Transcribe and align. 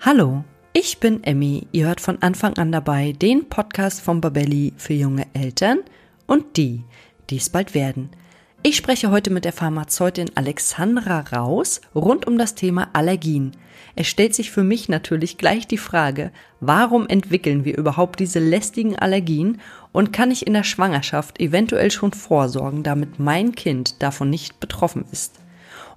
Hallo, 0.00 0.44
ich 0.74 0.98
bin 0.98 1.24
Emmy. 1.24 1.66
Ihr 1.72 1.88
hört 1.88 2.00
von 2.00 2.22
Anfang 2.22 2.56
an 2.56 2.70
dabei 2.70 3.10
den 3.10 3.48
Podcast 3.48 4.00
von 4.00 4.20
Babelli 4.20 4.72
für 4.76 4.92
junge 4.92 5.26
Eltern 5.34 5.80
und 6.28 6.56
die, 6.56 6.84
die 7.30 7.38
es 7.38 7.50
bald 7.50 7.74
werden. 7.74 8.08
Ich 8.62 8.76
spreche 8.76 9.10
heute 9.10 9.30
mit 9.30 9.44
der 9.44 9.52
Pharmazeutin 9.52 10.30
Alexandra 10.36 11.24
Raus 11.32 11.80
rund 11.96 12.28
um 12.28 12.38
das 12.38 12.54
Thema 12.54 12.90
Allergien. 12.92 13.56
Es 13.96 14.06
stellt 14.06 14.36
sich 14.36 14.52
für 14.52 14.62
mich 14.62 14.88
natürlich 14.88 15.36
gleich 15.36 15.66
die 15.66 15.78
Frage, 15.78 16.30
warum 16.60 17.08
entwickeln 17.08 17.64
wir 17.64 17.76
überhaupt 17.76 18.20
diese 18.20 18.38
lästigen 18.38 18.94
Allergien 18.96 19.60
und 19.90 20.12
kann 20.12 20.30
ich 20.30 20.46
in 20.46 20.54
der 20.54 20.64
Schwangerschaft 20.64 21.40
eventuell 21.40 21.90
schon 21.90 22.12
vorsorgen, 22.12 22.84
damit 22.84 23.18
mein 23.18 23.52
Kind 23.52 24.00
davon 24.00 24.30
nicht 24.30 24.60
betroffen 24.60 25.06
ist? 25.10 25.40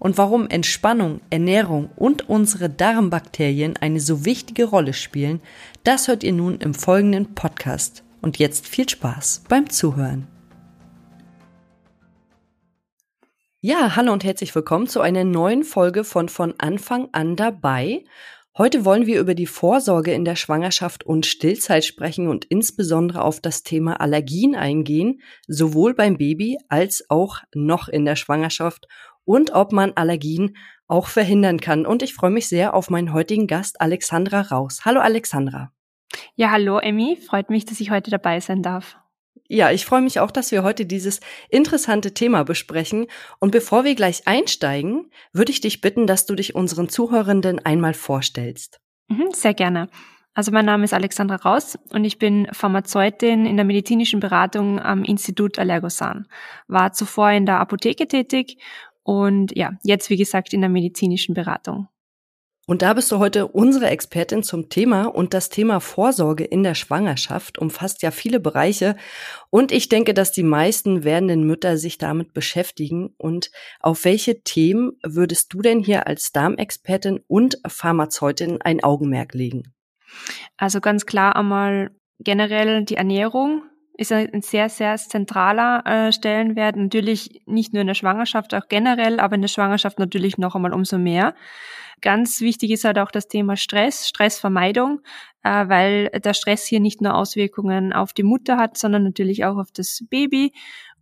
Und 0.01 0.17
warum 0.17 0.49
Entspannung, 0.49 1.21
Ernährung 1.29 1.91
und 1.95 2.27
unsere 2.27 2.71
Darmbakterien 2.71 3.77
eine 3.77 3.99
so 3.99 4.25
wichtige 4.25 4.65
Rolle 4.65 4.93
spielen, 4.93 5.41
das 5.83 6.07
hört 6.07 6.23
ihr 6.23 6.33
nun 6.33 6.57
im 6.57 6.73
folgenden 6.73 7.35
Podcast. 7.35 8.03
Und 8.19 8.39
jetzt 8.39 8.65
viel 8.65 8.89
Spaß 8.89 9.43
beim 9.47 9.69
Zuhören. 9.69 10.27
Ja, 13.59 13.95
hallo 13.95 14.11
und 14.11 14.23
herzlich 14.23 14.55
willkommen 14.55 14.87
zu 14.87 15.01
einer 15.01 15.23
neuen 15.23 15.63
Folge 15.63 16.03
von 16.03 16.29
von 16.29 16.55
Anfang 16.57 17.09
an 17.11 17.35
dabei. 17.35 18.03
Heute 18.57 18.83
wollen 18.83 19.05
wir 19.05 19.19
über 19.19 19.33
die 19.33 19.45
Vorsorge 19.45 20.13
in 20.13 20.25
der 20.25 20.35
Schwangerschaft 20.35 21.05
und 21.05 21.25
Stillzeit 21.25 21.85
sprechen 21.85 22.27
und 22.27 22.43
insbesondere 22.45 23.23
auf 23.23 23.39
das 23.39 23.63
Thema 23.63 24.01
Allergien 24.01 24.55
eingehen, 24.55 25.21
sowohl 25.47 25.93
beim 25.93 26.17
Baby 26.17 26.57
als 26.67 27.05
auch 27.07 27.37
noch 27.53 27.87
in 27.87 28.03
der 28.03 28.17
Schwangerschaft 28.17 28.87
und 29.25 29.51
ob 29.51 29.71
man 29.71 29.93
Allergien 29.93 30.55
auch 30.87 31.07
verhindern 31.07 31.59
kann. 31.59 31.85
Und 31.85 32.03
ich 32.03 32.13
freue 32.13 32.31
mich 32.31 32.47
sehr 32.47 32.73
auf 32.73 32.89
meinen 32.89 33.13
heutigen 33.13 33.47
Gast 33.47 33.79
Alexandra 33.79 34.41
Raus. 34.41 34.81
Hallo 34.85 34.99
Alexandra. 34.99 35.71
Ja, 36.35 36.51
hallo 36.51 36.79
Emmy, 36.79 37.17
freut 37.17 37.49
mich, 37.49 37.65
dass 37.65 37.79
ich 37.79 37.91
heute 37.91 38.11
dabei 38.11 38.39
sein 38.39 38.61
darf. 38.61 38.97
Ja, 39.47 39.69
ich 39.71 39.85
freue 39.85 40.01
mich 40.01 40.19
auch, 40.19 40.31
dass 40.31 40.51
wir 40.51 40.63
heute 40.63 40.85
dieses 40.85 41.19
interessante 41.49 42.13
Thema 42.13 42.43
besprechen. 42.43 43.07
Und 43.39 43.51
bevor 43.51 43.83
wir 43.83 43.95
gleich 43.95 44.25
einsteigen, 44.25 45.11
würde 45.33 45.51
ich 45.51 45.59
dich 45.59 45.81
bitten, 45.81 46.07
dass 46.07 46.25
du 46.25 46.35
dich 46.35 46.55
unseren 46.55 46.87
Zuhörenden 46.87 47.59
einmal 47.59 47.93
vorstellst. 47.93 48.79
Mhm, 49.09 49.31
sehr 49.33 49.53
gerne. 49.53 49.89
Also 50.33 50.53
mein 50.53 50.63
Name 50.63 50.85
ist 50.85 50.93
Alexandra 50.93 51.35
Raus 51.35 51.77
und 51.91 52.05
ich 52.05 52.17
bin 52.17 52.47
Pharmazeutin 52.53 53.45
in 53.45 53.57
der 53.57 53.65
medizinischen 53.65 54.21
Beratung 54.21 54.79
am 54.79 55.03
Institut 55.03 55.59
Allergosan. 55.59 56.27
War 56.69 56.93
zuvor 56.93 57.31
in 57.31 57.45
der 57.45 57.59
Apotheke 57.59 58.07
tätig 58.07 58.57
und 59.03 59.55
ja, 59.55 59.73
jetzt 59.83 60.09
wie 60.09 60.17
gesagt 60.17 60.53
in 60.53 60.61
der 60.61 60.69
medizinischen 60.69 61.33
Beratung. 61.33 61.87
Und 62.67 62.83
da 62.83 62.93
bist 62.93 63.11
du 63.11 63.17
heute 63.17 63.47
unsere 63.47 63.89
Expertin 63.89 64.43
zum 64.43 64.69
Thema 64.69 65.05
und 65.05 65.33
das 65.33 65.49
Thema 65.49 65.79
Vorsorge 65.79 66.43
in 66.43 66.61
der 66.63 66.75
Schwangerschaft 66.75 67.57
umfasst 67.57 68.03
ja 68.03 68.11
viele 68.11 68.39
Bereiche 68.39 68.95
und 69.49 69.71
ich 69.71 69.89
denke, 69.89 70.13
dass 70.13 70.31
die 70.31 70.43
meisten 70.43 71.03
werdenden 71.03 71.43
Mütter 71.45 71.77
sich 71.77 71.97
damit 71.97 72.33
beschäftigen 72.33 73.15
und 73.17 73.51
auf 73.79 74.05
welche 74.05 74.43
Themen 74.43 74.91
würdest 75.03 75.51
du 75.53 75.61
denn 75.61 75.83
hier 75.83 76.07
als 76.07 76.31
Darmexpertin 76.31 77.19
und 77.27 77.57
Pharmazeutin 77.67 78.61
ein 78.61 78.83
Augenmerk 78.83 79.33
legen? 79.33 79.73
Also 80.55 80.81
ganz 80.81 81.05
klar 81.05 81.35
einmal 81.35 81.89
generell 82.19 82.85
die 82.85 82.95
Ernährung, 82.95 83.63
ist 83.97 84.11
ein 84.11 84.41
sehr, 84.41 84.69
sehr 84.69 84.95
zentraler 84.95 85.85
äh, 85.85 86.11
Stellenwert. 86.11 86.75
Natürlich 86.75 87.41
nicht 87.45 87.73
nur 87.73 87.81
in 87.81 87.87
der 87.87 87.93
Schwangerschaft, 87.93 88.53
auch 88.53 88.67
generell, 88.67 89.19
aber 89.19 89.35
in 89.35 89.41
der 89.41 89.47
Schwangerschaft 89.47 89.99
natürlich 89.99 90.37
noch 90.37 90.55
einmal 90.55 90.73
umso 90.73 90.97
mehr. 90.97 91.35
Ganz 92.01 92.41
wichtig 92.41 92.71
ist 92.71 92.83
halt 92.83 92.97
auch 92.97 93.11
das 93.11 93.27
Thema 93.27 93.55
Stress, 93.57 94.07
Stressvermeidung, 94.07 95.01
äh, 95.43 95.67
weil 95.67 96.09
der 96.09 96.33
Stress 96.33 96.65
hier 96.65 96.79
nicht 96.79 97.01
nur 97.01 97.13
Auswirkungen 97.13 97.93
auf 97.93 98.13
die 98.13 98.23
Mutter 98.23 98.57
hat, 98.57 98.77
sondern 98.77 99.03
natürlich 99.03 99.45
auch 99.45 99.57
auf 99.57 99.71
das 99.71 100.03
Baby. 100.09 100.53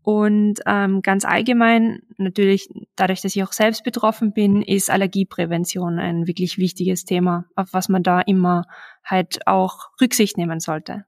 Und 0.01 0.61
ähm, 0.65 1.01
ganz 1.01 1.23
allgemein, 1.23 2.01
natürlich 2.17 2.69
dadurch, 2.95 3.21
dass 3.21 3.35
ich 3.35 3.43
auch 3.43 3.51
selbst 3.51 3.83
betroffen 3.83 4.33
bin, 4.33 4.61
ist 4.61 4.89
Allergieprävention 4.89 5.99
ein 5.99 6.25
wirklich 6.25 6.57
wichtiges 6.57 7.05
Thema, 7.05 7.45
auf 7.55 7.73
was 7.73 7.89
man 7.89 8.03
da 8.03 8.21
immer 8.21 8.65
halt 9.03 9.45
auch 9.45 9.89
Rücksicht 10.01 10.37
nehmen 10.37 10.59
sollte. 10.59 11.05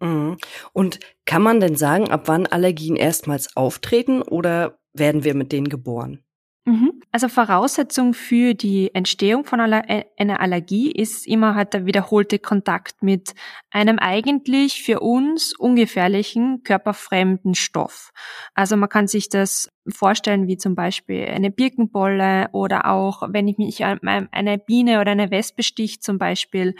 Mhm. 0.00 0.38
Und 0.72 1.00
kann 1.26 1.42
man 1.42 1.60
denn 1.60 1.76
sagen, 1.76 2.10
ab 2.10 2.22
wann 2.26 2.46
Allergien 2.46 2.96
erstmals 2.96 3.56
auftreten 3.56 4.22
oder 4.22 4.78
werden 4.92 5.24
wir 5.24 5.34
mit 5.34 5.52
denen 5.52 5.68
geboren? 5.68 6.24
Mhm. 6.66 7.00
Also 7.10 7.28
Voraussetzung 7.28 8.12
für 8.12 8.54
die 8.54 8.94
Entstehung 8.94 9.44
von 9.44 9.60
äh, 9.60 10.04
einer 10.18 10.40
Allergie 10.40 10.92
ist 10.92 11.26
immer 11.26 11.54
halt 11.54 11.72
der 11.72 11.86
wiederholte 11.86 12.38
Kontakt 12.38 13.02
mit 13.02 13.34
einem 13.70 13.98
eigentlich 13.98 14.82
für 14.82 15.00
uns 15.00 15.54
ungefährlichen, 15.58 16.62
körperfremden 16.62 17.54
Stoff. 17.54 18.12
Also 18.54 18.76
man 18.76 18.88
kann 18.88 19.08
sich 19.08 19.28
das 19.28 19.70
vorstellen, 19.88 20.46
wie 20.46 20.56
zum 20.56 20.74
Beispiel 20.74 21.24
eine 21.26 21.50
Birkenbolle 21.50 22.48
oder 22.52 22.86
auch, 22.86 23.22
wenn 23.30 23.48
ich 23.48 23.58
mich 23.58 23.84
eine 23.84 24.58
Biene 24.58 25.00
oder 25.00 25.12
eine 25.12 25.30
Wespe 25.30 25.62
sticht 25.62 26.02
zum 26.02 26.18
Beispiel 26.18 26.74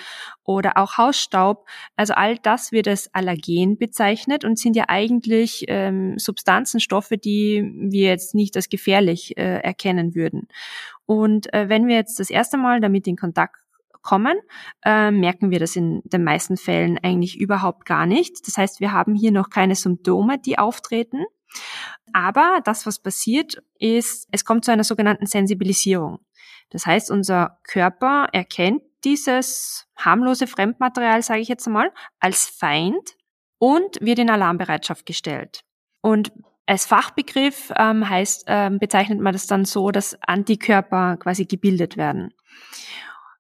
oder 0.45 0.77
auch 0.77 0.99
Hausstaub. 0.99 1.67
Also 1.97 2.15
all 2.15 2.37
das 2.39 2.73
wird 2.73 2.89
als 2.89 3.13
Allergen 3.15 3.79
bezeichnet 3.79 4.45
und 4.45 4.59
sind 4.59 4.77
ja 4.77 4.85
eigentlich 4.89 5.65
ähm, 5.69 6.19
Substanzen, 6.19 6.81
Stoffe, 6.81 7.17
die 7.17 7.65
wir 7.91 8.09
jetzt 8.09 8.35
nicht 8.35 8.57
als 8.57 8.69
gefährlich 8.69 9.37
äh, 9.37 9.61
erkennen 9.61 10.15
würden. 10.15 10.49
Und 11.07 11.53
äh, 11.53 11.69
wenn 11.69 11.87
wir 11.89 11.97
jetzt 11.97 12.21
das 12.21 12.31
erste 12.31 12.57
Mal 12.57 12.81
damit 12.81 13.07
in 13.07 13.17
Kontakt 13.17 13.57
kommen, 14.03 14.39
äh, 14.85 15.11
merken 15.11 15.51
wir 15.51 15.59
das 15.59 15.77
in 15.77 16.03
den 16.05 16.25
meisten 16.25 16.57
Fällen 16.57 16.99
eigentlich 17.03 17.39
überhaupt 17.39 17.85
gar 17.87 18.07
nicht. 18.07 18.47
Das 18.47 18.57
heißt, 18.57 18.81
wir 18.81 18.93
haben 18.93 19.15
hier 19.15 19.33
noch 19.33 19.51
keine 19.51 19.75
Symptome, 19.75 20.39
die 20.39 20.59
auftreten. 20.59 21.25
Aber 22.13 22.61
das, 22.65 22.87
was 22.87 22.99
passiert, 22.99 23.63
ist, 23.79 24.29
es 24.33 24.45
kommt 24.45 24.65
zu 24.65 24.73
einer 24.73 24.85
sogenannten 24.85 25.27
Sensibilisierung. 25.27 26.21
Das 26.71 26.87
heißt, 26.87 27.11
unser 27.11 27.59
Körper 27.65 28.29
erkennt 28.33 28.83
dieses 29.05 29.87
harmlose 29.97 30.47
Fremdmaterial, 30.47 31.23
sage 31.23 31.41
ich 31.41 31.49
jetzt 31.49 31.67
einmal, 31.67 31.93
als 32.19 32.47
Feind 32.47 33.17
und 33.59 34.01
wird 34.01 34.19
in 34.19 34.31
Alarmbereitschaft 34.31 35.07
gestellt. 35.07 35.63
Und 36.01 36.33
als 36.67 36.87
Fachbegriff 36.87 37.73
ähm, 37.77 38.09
heißt, 38.09 38.45
ähm, 38.47 38.79
bezeichnet 38.79 39.21
man 39.21 39.33
das 39.33 39.47
dann 39.47 39.65
so, 39.65 39.91
dass 39.91 40.17
Antikörper 40.23 41.17
quasi 41.17 41.45
gebildet 41.45 41.97
werden. 41.97 42.33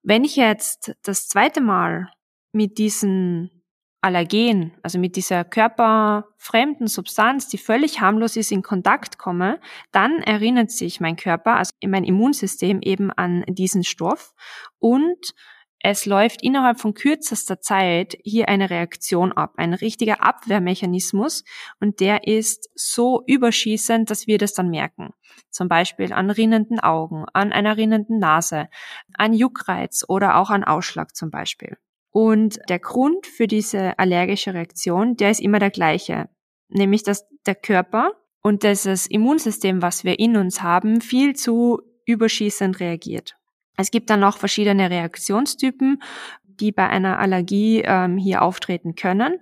Wenn 0.02 0.24
ich 0.24 0.36
jetzt 0.36 0.96
das 1.02 1.28
zweite 1.28 1.60
Mal 1.60 2.10
mit 2.52 2.78
diesen 2.78 3.59
Allergen, 4.02 4.72
also 4.82 4.98
mit 4.98 5.16
dieser 5.16 5.44
körperfremden 5.44 6.86
Substanz, 6.86 7.48
die 7.48 7.58
völlig 7.58 8.00
harmlos 8.00 8.36
ist, 8.36 8.50
in 8.50 8.62
Kontakt 8.62 9.18
komme, 9.18 9.60
dann 9.92 10.22
erinnert 10.22 10.70
sich 10.70 11.00
mein 11.00 11.16
Körper, 11.16 11.56
also 11.56 11.72
mein 11.86 12.04
Immunsystem 12.04 12.80
eben 12.82 13.10
an 13.10 13.44
diesen 13.46 13.84
Stoff 13.84 14.32
und 14.78 15.34
es 15.82 16.04
läuft 16.04 16.42
innerhalb 16.42 16.78
von 16.78 16.92
kürzester 16.92 17.60
Zeit 17.60 18.18
hier 18.22 18.50
eine 18.50 18.68
Reaktion 18.68 19.32
ab, 19.32 19.54
ein 19.56 19.72
richtiger 19.72 20.22
Abwehrmechanismus 20.22 21.42
und 21.80 22.00
der 22.00 22.26
ist 22.26 22.68
so 22.74 23.22
überschießend, 23.26 24.10
dass 24.10 24.26
wir 24.26 24.36
das 24.36 24.52
dann 24.52 24.68
merken. 24.68 25.14
Zum 25.50 25.68
Beispiel 25.68 26.12
an 26.12 26.30
rinnenden 26.30 26.80
Augen, 26.80 27.24
an 27.32 27.52
einer 27.52 27.78
rinnenden 27.78 28.18
Nase, 28.18 28.68
an 29.14 29.32
Juckreiz 29.32 30.04
oder 30.06 30.36
auch 30.36 30.50
an 30.50 30.64
Ausschlag 30.64 31.16
zum 31.16 31.30
Beispiel. 31.30 31.78
Und 32.10 32.58
der 32.68 32.78
Grund 32.78 33.26
für 33.26 33.46
diese 33.46 33.98
allergische 33.98 34.52
Reaktion, 34.54 35.16
der 35.16 35.30
ist 35.30 35.40
immer 35.40 35.58
der 35.58 35.70
gleiche, 35.70 36.28
nämlich 36.68 37.02
dass 37.02 37.26
der 37.46 37.54
Körper 37.54 38.12
und 38.42 38.64
das 38.64 39.06
Immunsystem, 39.06 39.82
was 39.82 40.04
wir 40.04 40.18
in 40.18 40.36
uns 40.36 40.62
haben, 40.62 41.00
viel 41.00 41.36
zu 41.36 41.80
überschießend 42.06 42.80
reagiert. 42.80 43.36
Es 43.76 43.90
gibt 43.90 44.10
dann 44.10 44.20
noch 44.20 44.38
verschiedene 44.38 44.90
Reaktionstypen, 44.90 46.02
die 46.44 46.72
bei 46.72 46.88
einer 46.88 47.18
Allergie 47.18 47.82
ähm, 47.84 48.16
hier 48.16 48.42
auftreten 48.42 48.94
können. 48.94 49.38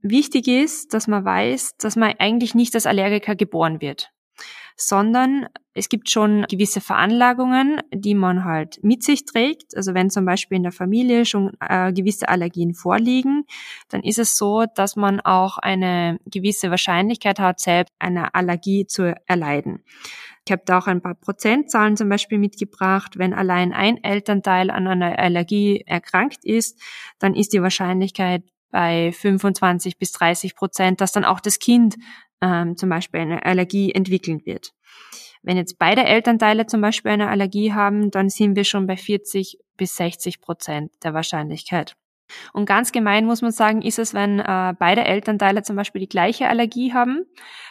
Wichtig 0.00 0.46
ist, 0.46 0.94
dass 0.94 1.08
man 1.08 1.24
weiß, 1.24 1.76
dass 1.78 1.96
man 1.96 2.14
eigentlich 2.18 2.54
nicht 2.54 2.74
als 2.74 2.86
Allergiker 2.86 3.34
geboren 3.34 3.80
wird 3.80 4.12
sondern 4.76 5.46
es 5.72 5.88
gibt 5.88 6.10
schon 6.10 6.46
gewisse 6.48 6.80
Veranlagungen, 6.80 7.80
die 7.92 8.14
man 8.14 8.44
halt 8.44 8.78
mit 8.82 9.02
sich 9.02 9.24
trägt. 9.24 9.76
Also 9.76 9.94
wenn 9.94 10.10
zum 10.10 10.24
Beispiel 10.24 10.56
in 10.56 10.62
der 10.62 10.72
Familie 10.72 11.24
schon 11.24 11.52
äh, 11.60 11.92
gewisse 11.92 12.28
Allergien 12.28 12.74
vorliegen, 12.74 13.44
dann 13.88 14.02
ist 14.02 14.18
es 14.18 14.36
so, 14.36 14.64
dass 14.74 14.96
man 14.96 15.20
auch 15.20 15.58
eine 15.58 16.18
gewisse 16.26 16.70
Wahrscheinlichkeit 16.70 17.38
hat, 17.38 17.60
selbst 17.60 17.94
eine 17.98 18.34
Allergie 18.34 18.86
zu 18.86 19.14
erleiden. 19.26 19.82
Ich 20.46 20.52
habe 20.52 20.62
da 20.64 20.78
auch 20.78 20.86
ein 20.86 21.02
paar 21.02 21.14
Prozentzahlen 21.14 21.96
zum 21.96 22.08
Beispiel 22.08 22.38
mitgebracht. 22.38 23.18
Wenn 23.18 23.34
allein 23.34 23.72
ein 23.72 24.02
Elternteil 24.02 24.70
an 24.70 24.86
einer 24.86 25.18
Allergie 25.18 25.82
erkrankt 25.86 26.44
ist, 26.44 26.80
dann 27.18 27.34
ist 27.34 27.52
die 27.52 27.62
Wahrscheinlichkeit 27.62 28.44
bei 28.76 29.10
25 29.10 29.96
bis 29.96 30.12
30 30.12 30.54
Prozent, 30.54 31.00
dass 31.00 31.10
dann 31.10 31.24
auch 31.24 31.40
das 31.40 31.58
Kind 31.58 31.96
ähm, 32.42 32.76
zum 32.76 32.90
Beispiel 32.90 33.20
eine 33.20 33.46
Allergie 33.46 33.90
entwickeln 33.90 34.44
wird. 34.44 34.74
Wenn 35.42 35.56
jetzt 35.56 35.78
beide 35.78 36.04
Elternteile 36.04 36.66
zum 36.66 36.82
Beispiel 36.82 37.12
eine 37.12 37.30
Allergie 37.30 37.72
haben, 37.72 38.10
dann 38.10 38.28
sind 38.28 38.54
wir 38.54 38.64
schon 38.64 38.86
bei 38.86 38.98
40 38.98 39.56
bis 39.78 39.96
60 39.96 40.42
Prozent 40.42 40.92
der 41.02 41.14
Wahrscheinlichkeit. 41.14 41.96
Und 42.52 42.66
ganz 42.66 42.92
gemein 42.92 43.24
muss 43.24 43.40
man 43.40 43.50
sagen, 43.50 43.80
ist 43.80 43.98
es, 43.98 44.12
wenn 44.12 44.40
äh, 44.40 44.74
beide 44.78 45.06
Elternteile 45.06 45.62
zum 45.62 45.76
Beispiel 45.76 46.00
die 46.00 46.08
gleiche 46.10 46.46
Allergie 46.46 46.92
haben, 46.92 47.24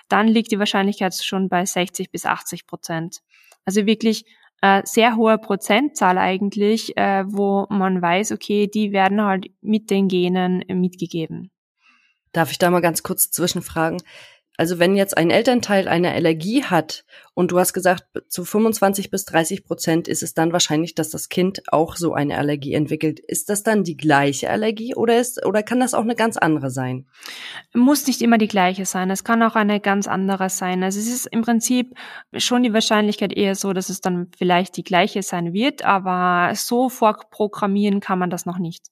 dann 0.10 0.28
liegt 0.28 0.52
die 0.52 0.58
Wahrscheinlichkeit 0.58 1.14
schon 1.14 1.50
bei 1.50 1.66
60 1.66 2.10
bis 2.10 2.26
80 2.26 2.66
Prozent. 2.66 3.20
Also 3.64 3.86
wirklich 3.86 4.26
äh, 4.62 4.82
sehr 4.86 5.16
hohe 5.16 5.38
Prozentzahl 5.38 6.18
eigentlich, 6.18 6.96
äh, 6.98 7.24
wo 7.28 7.68
man 7.70 8.02
weiß, 8.02 8.32
okay, 8.32 8.68
die 8.68 8.92
werden 8.92 9.22
halt 9.22 9.48
mit 9.62 9.90
den 9.90 10.08
Genen 10.08 10.64
mitgegeben. 10.68 11.52
Darf 12.32 12.52
ich 12.52 12.58
da 12.58 12.70
mal 12.70 12.82
ganz 12.82 13.04
kurz 13.04 13.32
zwischenfragen? 13.32 14.02
Also 14.58 14.80
wenn 14.80 14.96
jetzt 14.96 15.18
ein 15.18 15.30
Elternteil 15.30 15.88
eine 15.88 16.12
Allergie 16.12 16.64
hat 16.64 17.06
und 17.34 17.52
du 17.52 17.60
hast 17.60 17.74
gesagt, 17.74 18.06
zu 18.30 18.46
25 18.46 19.12
bis 19.12 19.26
30 19.26 19.66
Prozent 19.66 20.08
ist 20.08 20.24
es 20.24 20.34
dann 20.34 20.54
wahrscheinlich, 20.54 20.96
dass 20.96 21.10
das 21.10 21.30
Kind 21.30 21.62
auch 21.72 21.96
so 21.96 22.14
eine 22.14 22.38
Allergie 22.38 22.74
entwickelt. 22.74 23.20
Ist 23.20 23.50
das 23.50 23.64
dann 23.64 23.84
die 23.84 23.98
gleiche 23.98 24.50
Allergie 24.50 24.96
oder 24.96 25.20
ist, 25.20 25.46
oder 25.46 25.64
kann 25.64 25.80
das 25.80 25.94
auch 25.94 26.04
eine 26.04 26.16
ganz 26.16 26.38
andere 26.38 26.70
sein? 26.70 27.08
Muss 27.74 28.08
nicht 28.08 28.22
immer 28.22 28.38
die 28.38 28.48
gleiche 28.48 28.86
sein. 28.86 29.10
Es 29.10 29.24
kann 29.24 29.44
auch 29.44 29.56
eine 29.56 29.80
ganz 29.80 30.08
andere 30.08 30.50
sein. 30.50 30.84
Also 30.84 31.00
es 31.00 31.08
ist 31.08 31.26
im 31.28 31.42
Prinzip 31.42 31.94
schon 32.38 32.64
die 32.64 32.74
Wahrscheinlichkeit 32.74 33.34
eher 33.34 33.56
so, 33.56 33.74
dass 33.74 33.90
es 33.90 34.02
dann 34.02 34.32
vielleicht 34.38 34.78
die 34.78 34.84
gleiche 34.84 35.22
sein 35.22 35.54
wird, 35.54 35.84
aber 35.84 36.54
so 36.56 36.90
vorprogrammieren 36.90 38.00
kann 38.00 38.20
man 38.20 38.30
das 38.30 38.46
noch 38.46 38.58
nicht. 38.58 38.88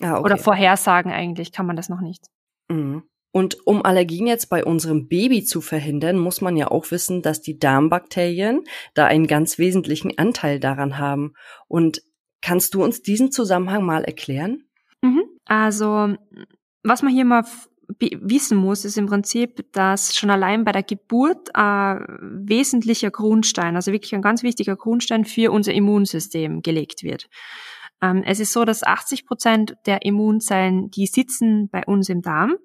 Ah, 0.00 0.14
okay. 0.14 0.24
Oder 0.24 0.36
vorhersagen 0.38 1.12
eigentlich 1.12 1.52
kann 1.52 1.66
man 1.66 1.76
das 1.76 1.88
noch 1.88 2.00
nicht. 2.00 2.26
Mhm. 2.68 3.02
Und 3.32 3.66
um 3.66 3.84
Allergien 3.84 4.26
jetzt 4.26 4.50
bei 4.50 4.64
unserem 4.64 5.08
Baby 5.08 5.42
zu 5.42 5.62
verhindern, 5.62 6.18
muss 6.18 6.42
man 6.42 6.56
ja 6.56 6.70
auch 6.70 6.90
wissen, 6.90 7.22
dass 7.22 7.40
die 7.40 7.58
Darmbakterien 7.58 8.62
da 8.94 9.06
einen 9.06 9.26
ganz 9.26 9.58
wesentlichen 9.58 10.16
Anteil 10.18 10.60
daran 10.60 10.98
haben. 10.98 11.32
Und 11.66 12.02
kannst 12.42 12.74
du 12.74 12.84
uns 12.84 13.02
diesen 13.02 13.32
Zusammenhang 13.32 13.84
mal 13.84 14.04
erklären? 14.04 14.64
Mhm. 15.00 15.22
Also, 15.46 16.14
was 16.82 17.02
man 17.02 17.12
hier 17.12 17.24
mal 17.24 17.44
wissen 17.98 18.56
muss, 18.56 18.84
ist 18.84 18.98
im 18.98 19.06
Prinzip, 19.06 19.64
dass 19.72 20.16
schon 20.16 20.30
allein 20.30 20.64
bei 20.64 20.72
der 20.72 20.82
Geburt 20.82 21.54
ein 21.54 22.04
wesentlicher 22.20 23.10
Grundstein, 23.10 23.76
also 23.76 23.92
wirklich 23.92 24.14
ein 24.14 24.22
ganz 24.22 24.42
wichtiger 24.42 24.76
Grundstein 24.76 25.24
für 25.24 25.52
unser 25.52 25.72
Immunsystem 25.72 26.62
gelegt 26.62 27.02
wird. 27.02 27.28
Ähm, 28.00 28.22
es 28.26 28.40
ist 28.40 28.52
so, 28.52 28.64
dass 28.64 28.82
80 28.82 29.26
Prozent 29.26 29.76
der 29.86 30.02
Immunzellen, 30.02 30.90
die 30.90 31.06
sitzen 31.06 31.68
bei 31.70 31.84
uns 31.86 32.08
im 32.08 32.22
Darm. 32.22 32.56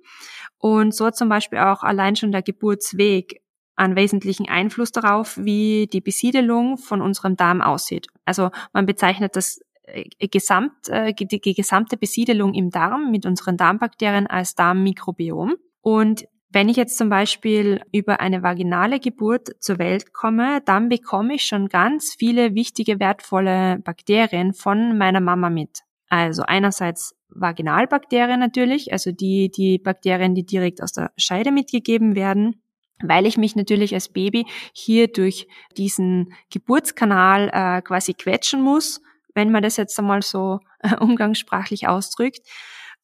Und 0.60 0.94
so 0.94 1.12
zum 1.12 1.30
Beispiel 1.30 1.60
auch 1.60 1.84
allein 1.84 2.16
schon 2.16 2.32
der 2.32 2.42
Geburtsweg 2.42 3.42
einen 3.76 3.96
wesentlichen 3.96 4.50
Einfluss 4.50 4.92
darauf, 4.92 5.38
wie 5.38 5.88
die 5.88 6.02
Besiedelung 6.02 6.78
von 6.78 7.02
unserem 7.02 7.36
Darm 7.36 7.62
aussieht. 7.62 8.08
Also 8.26 8.50
man 8.74 8.86
bezeichnet 8.88 9.36
das 9.36 9.62
äh, 9.84 10.28
Gesamt, 10.28 10.90
äh, 10.90 11.14
die 11.14 11.54
gesamte 11.54 11.96
Besiedelung 11.96 12.54
im 12.54 12.72
Darm 12.72 13.12
mit 13.12 13.26
unseren 13.26 13.56
Darmbakterien 13.56 14.28
als 14.28 14.56
Darmmikrobiom. 14.56 15.56
Und 15.82 16.26
wenn 16.50 16.70
ich 16.70 16.78
jetzt 16.78 16.98
zum 16.98 17.10
Beispiel 17.10 17.82
über 17.92 18.20
eine 18.20 18.42
vaginale 18.42 19.00
Geburt 19.00 19.50
zur 19.60 19.80
Welt 19.80 20.14
komme, 20.14 20.62
dann 20.66 20.90
bekomme 20.90 21.36
ich 21.36 21.44
schon 21.44 21.68
ganz 21.68 22.16
viele 22.18 22.56
wichtige, 22.56 23.00
wertvolle 23.00 23.80
Bakterien 23.84 24.54
von 24.54 24.98
meiner 24.98 25.20
Mama 25.20 25.50
mit. 25.50 25.82
Also 26.10 26.44
einerseits 26.44 27.17
Vaginalbakterien 27.30 28.40
natürlich, 28.40 28.92
also 28.92 29.12
die, 29.12 29.50
die 29.50 29.78
Bakterien, 29.78 30.36
die 30.36 30.46
direkt 30.46 30.82
aus 30.82 30.94
der 30.94 31.12
Scheide 31.18 31.52
mitgegeben 31.52 32.16
werden, 32.16 32.62
weil 33.02 33.26
ich 33.26 33.38
mich 33.38 33.56
natürlich 33.56 33.94
als 33.94 34.10
Baby 34.10 34.46
hier 34.74 35.08
durch 35.08 35.48
diesen 35.78 36.34
Geburtskanal 36.52 37.50
äh, 37.54 37.82
quasi 37.82 38.14
quetschen 38.14 38.62
muss, 38.62 39.02
wenn 39.36 39.52
man 39.52 39.64
das 39.64 39.78
jetzt 39.78 39.98
einmal 40.00 40.22
so 40.22 40.60
äh, 40.80 40.96
umgangssprachlich 40.96 41.88
ausdrückt. 41.88 42.40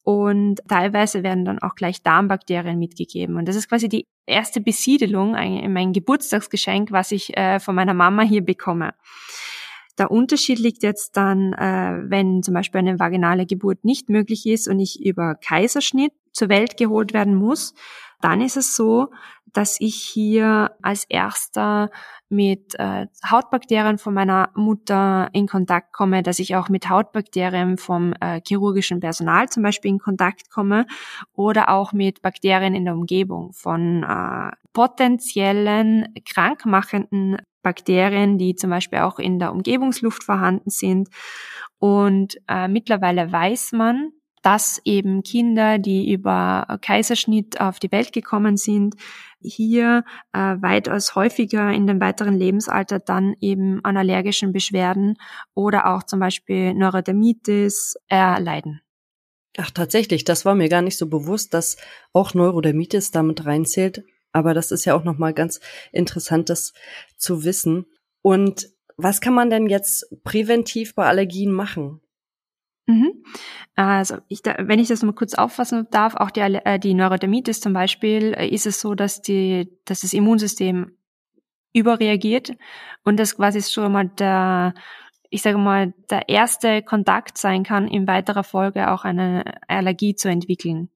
Und 0.02 0.60
teilweise 0.68 1.22
werden 1.22 1.46
dann 1.46 1.60
auch 1.60 1.74
gleich 1.76 2.02
Darmbakterien 2.02 2.78
mitgegeben. 2.78 3.36
Und 3.36 3.48
das 3.48 3.56
ist 3.56 3.70
quasi 3.70 3.88
die 3.88 4.06
erste 4.26 4.60
Besiedelung, 4.60 5.32
mein 5.32 5.94
Geburtstagsgeschenk, 5.94 6.92
was 6.92 7.10
ich 7.10 7.34
äh, 7.38 7.58
von 7.58 7.74
meiner 7.74 7.94
Mama 7.94 8.22
hier 8.22 8.44
bekomme. 8.44 8.92
Der 9.98 10.10
Unterschied 10.10 10.58
liegt 10.58 10.82
jetzt 10.82 11.16
dann, 11.16 11.52
äh, 11.52 12.02
wenn 12.10 12.42
zum 12.42 12.54
Beispiel 12.54 12.80
eine 12.80 12.98
vaginale 12.98 13.46
Geburt 13.46 13.84
nicht 13.84 14.08
möglich 14.08 14.46
ist 14.46 14.68
und 14.68 14.80
ich 14.80 15.04
über 15.04 15.36
Kaiserschnitt 15.36 16.12
zur 16.32 16.48
Welt 16.48 16.76
geholt 16.76 17.12
werden 17.12 17.34
muss, 17.34 17.74
dann 18.20 18.40
ist 18.40 18.56
es 18.56 18.74
so, 18.74 19.10
dass 19.54 19.80
ich 19.80 19.94
hier 19.94 20.72
als 20.82 21.04
erster 21.08 21.90
mit 22.28 22.74
äh, 22.78 23.06
Hautbakterien 23.28 23.98
von 23.98 24.12
meiner 24.12 24.50
Mutter 24.54 25.30
in 25.32 25.46
Kontakt 25.46 25.92
komme, 25.92 26.22
dass 26.22 26.40
ich 26.40 26.56
auch 26.56 26.68
mit 26.68 26.88
Hautbakterien 26.90 27.78
vom 27.78 28.12
äh, 28.20 28.40
chirurgischen 28.46 29.00
Personal 29.00 29.48
zum 29.48 29.62
Beispiel 29.62 29.92
in 29.92 29.98
Kontakt 30.00 30.50
komme 30.50 30.86
oder 31.32 31.70
auch 31.70 31.92
mit 31.92 32.20
Bakterien 32.20 32.74
in 32.74 32.84
der 32.84 32.94
Umgebung 32.94 33.52
von 33.52 34.02
äh, 34.02 34.50
potenziellen 34.72 36.12
krankmachenden 36.28 37.38
Bakterien, 37.62 38.36
die 38.36 38.56
zum 38.56 38.70
Beispiel 38.70 38.98
auch 39.00 39.18
in 39.18 39.38
der 39.38 39.52
Umgebungsluft 39.52 40.24
vorhanden 40.24 40.70
sind. 40.70 41.08
Und 41.78 42.36
äh, 42.48 42.68
mittlerweile 42.68 43.30
weiß 43.30 43.72
man, 43.72 44.10
dass 44.44 44.78
eben 44.84 45.22
Kinder, 45.22 45.78
die 45.78 46.12
über 46.12 46.78
Kaiserschnitt 46.82 47.62
auf 47.62 47.78
die 47.78 47.90
Welt 47.90 48.12
gekommen 48.12 48.58
sind, 48.58 48.94
hier 49.40 50.04
äh, 50.34 50.38
weitaus 50.38 51.14
häufiger 51.14 51.72
in 51.72 51.86
dem 51.86 51.98
weiteren 51.98 52.38
Lebensalter 52.38 52.98
dann 52.98 53.34
eben 53.40 53.82
an 53.84 53.96
allergischen 53.96 54.52
Beschwerden 54.52 55.16
oder 55.54 55.94
auch 55.94 56.02
zum 56.02 56.20
Beispiel 56.20 56.74
Neurodermitis 56.74 57.96
erleiden. 58.08 58.82
Ach, 59.56 59.70
tatsächlich, 59.70 60.24
das 60.24 60.44
war 60.44 60.54
mir 60.54 60.68
gar 60.68 60.82
nicht 60.82 60.98
so 60.98 61.06
bewusst, 61.06 61.54
dass 61.54 61.78
auch 62.12 62.34
Neurodermitis 62.34 63.12
damit 63.12 63.46
reinzählt. 63.46 64.04
Aber 64.32 64.52
das 64.52 64.72
ist 64.72 64.84
ja 64.84 64.94
auch 64.94 65.04
nochmal 65.04 65.32
ganz 65.32 65.60
interessant, 65.90 66.50
das 66.50 66.74
zu 67.16 67.44
wissen. 67.44 67.86
Und 68.20 68.68
was 68.98 69.22
kann 69.22 69.32
man 69.32 69.48
denn 69.48 69.68
jetzt 69.68 70.06
präventiv 70.22 70.94
bei 70.94 71.06
Allergien 71.06 71.52
machen? 71.52 72.02
Mhm. 72.86 73.24
Also 73.76 74.18
ich, 74.28 74.40
wenn 74.44 74.78
ich 74.78 74.88
das 74.88 75.02
mal 75.02 75.14
kurz 75.14 75.34
auffassen 75.34 75.88
darf, 75.90 76.14
auch 76.16 76.30
die, 76.30 76.40
äh, 76.40 76.78
die 76.78 76.94
Neurodermitis 76.94 77.60
zum 77.60 77.72
Beispiel, 77.72 78.34
äh, 78.34 78.48
ist 78.48 78.66
es 78.66 78.80
so, 78.80 78.94
dass, 78.94 79.22
die, 79.22 79.70
dass 79.84 80.00
das 80.02 80.12
Immunsystem 80.12 80.92
überreagiert 81.72 82.52
und 83.04 83.18
das 83.18 83.36
quasi 83.36 83.62
schon 83.62 83.92
mal 83.92 84.08
der, 84.08 84.74
ich 85.30 85.42
sage 85.42 85.58
mal, 85.58 85.94
der 86.10 86.28
erste 86.28 86.82
Kontakt 86.82 87.38
sein 87.38 87.64
kann, 87.64 87.88
in 87.88 88.06
weiterer 88.06 88.44
Folge 88.44 88.90
auch 88.90 89.04
eine 89.04 89.44
Allergie 89.66 90.14
zu 90.14 90.28
entwickeln. 90.28 90.90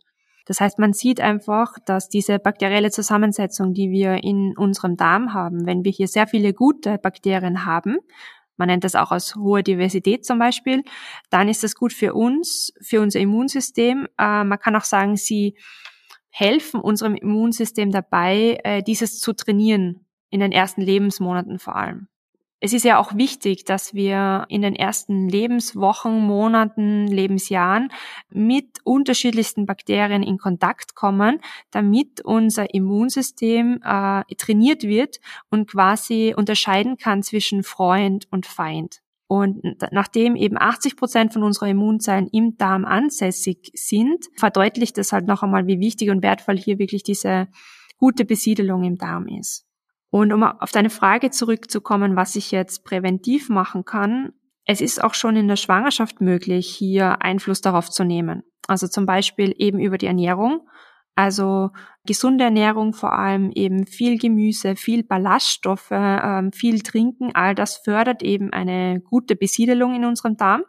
Das 0.47 0.61
heißt, 0.61 0.78
man 0.78 0.95
sieht 0.95 1.21
einfach, 1.21 1.75
dass 1.85 2.09
diese 2.09 2.38
bakterielle 2.38 2.90
Zusammensetzung, 2.90 3.75
die 3.75 3.90
wir 3.90 4.23
in 4.25 4.57
unserem 4.57 4.97
Darm 4.97 5.35
haben, 5.35 5.66
wenn 5.66 5.85
wir 5.85 5.92
hier 5.92 6.09
sehr 6.09 6.26
viele 6.26 6.54
gute 6.54 6.97
Bakterien 6.97 7.66
haben, 7.66 7.99
man 8.59 8.69
nennt 8.69 8.85
das 8.85 8.95
auch 8.95 9.11
als 9.11 9.35
hohe 9.37 9.62
Diversität 9.62 10.27
zum 10.27 10.38
Beispiel, 10.38 10.83
dann 11.31 11.49
ist 11.49 11.65
das 11.65 11.75
gut 11.75 11.93
für 11.93 12.15
uns, 12.15 12.73
für 12.81 13.00
unser 13.00 13.21
Immunsystem. 13.21 14.07
Äh, 14.19 14.45
man 14.45 14.59
kann 14.59 14.77
auch 14.77 14.85
sagen, 14.85 15.17
sie 15.17 15.57
helfen 16.31 16.81
unserem 16.81 17.15
Immunsystem 17.15 17.91
dabei, 17.91 18.59
äh, 18.65 18.83
dieses 18.83 19.19
zu 19.19 19.33
trainieren, 19.33 20.07
in 20.31 20.41
den 20.41 20.53
ersten 20.53 20.83
Lebensmonaten 20.83 21.59
vor 21.59 21.77
allem 21.77 22.09
es 22.61 22.73
ist 22.73 22.85
ja 22.85 22.99
auch 22.99 23.15
wichtig, 23.15 23.65
dass 23.65 23.95
wir 23.95 24.47
in 24.49 24.62
den 24.62 24.75
ersten 24.75 25.29
Lebenswochen, 25.29 26.21
Monaten, 26.21 27.07
Lebensjahren 27.07 27.91
mit 28.31 28.81
unterschiedlichsten 28.85 29.65
Bakterien 29.65 30.25
in 30.25 30.38
Kontakt 30.38 30.97
kommen, 30.97 31.41
damit 31.71 32.21
unser 32.23 32.75
Immunsystem 32.75 33.81
äh, 33.85 34.23
trainiert 34.37 34.83
wird 34.83 35.21
und 35.50 35.71
quasi 35.71 36.35
unterscheiden 36.37 36.97
kann 36.97 37.23
zwischen 37.23 37.62
Freund 37.62 38.27
und 38.31 38.47
Feind. 38.47 39.03
Und 39.29 39.62
nachdem 39.93 40.37
eben 40.37 40.57
80 40.59 40.97
Prozent 40.97 41.33
von 41.35 41.43
unserer 41.43 41.69
Immunzellen 41.69 42.29
im 42.29 42.57
Darm 42.57 42.87
ansässig 42.87 43.71
sind, 43.75 44.25
verdeutlicht 44.37 44.97
das 44.97 45.12
halt 45.12 45.27
noch 45.27 45.43
einmal, 45.43 45.67
wie 45.67 45.81
wichtig 45.81 46.09
und 46.11 46.23
wertvoll 46.23 46.57
hier 46.57 46.79
wirklich 46.79 47.03
diese 47.03 47.47
gute 47.99 48.25
Besiedelung 48.25 48.85
im 48.85 48.97
Darm 48.97 49.29
ist. 49.29 49.68
Und 50.11 50.33
um 50.33 50.43
auf 50.43 50.73
deine 50.73 50.91
Frage 50.91 51.31
zurückzukommen, 51.31 52.17
was 52.17 52.37
ich 52.37 52.50
jetzt 52.50 52.85
präventiv 52.85 53.49
machen 53.49 53.85
kann, 53.85 54.33
es 54.65 54.81
ist 54.81 55.03
auch 55.03 55.15
schon 55.15 55.37
in 55.37 55.49
der 55.49 55.57
Schwangerschaft 55.57 56.21
möglich, 56.21 56.69
hier 56.69 57.23
Einfluss 57.23 57.61
darauf 57.61 57.91
zu 57.91 58.05
nehmen. 58.05 58.43
Also 58.67 58.87
zum 58.87 59.07
Beispiel 59.07 59.55
eben 59.57 59.81
über 59.81 59.99
die 59.99 60.07
Ernährung. 60.07 60.69
Also 61.15 61.71
gesunde 62.05 62.45
Ernährung, 62.45 62.93
vor 62.93 63.12
allem 63.12 63.50
eben 63.50 63.87
viel 63.87 64.19
Gemüse, 64.19 64.77
viel 64.77 65.03
Ballaststoffe, 65.03 65.91
ähm, 65.91 66.53
viel 66.53 66.81
Trinken, 66.83 67.35
all 67.35 67.57
das 67.57 67.79
fördert 67.79 68.23
eben 68.23 68.53
eine 68.53 69.00
gute 69.00 69.35
Besiedelung 69.35 69.97
in 69.97 70.05
unserem 70.05 70.37
Darm. 70.37 70.62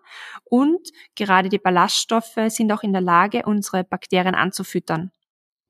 Und 0.45 0.89
gerade 1.15 1.49
die 1.49 1.59
Ballaststoffe 1.59 2.39
sind 2.47 2.71
auch 2.71 2.81
in 2.81 2.93
der 2.93 3.01
Lage, 3.01 3.43
unsere 3.45 3.83
Bakterien 3.83 4.33
anzufüttern. 4.33 5.11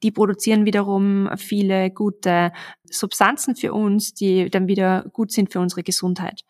Die 0.04 0.12
produzieren 0.12 0.66
wiederum 0.66 1.30
viele 1.38 1.92
gute 1.92 2.52
Substanzen 2.86 3.56
für 3.56 3.74
uns, 3.74 4.14
die 4.14 4.50
dann 4.50 4.68
wieder 4.68 5.06
gut 5.14 5.32
sind 5.32 5.52
für 5.52 5.60
unsere 5.60 5.84
Gesundheit. 5.84 6.42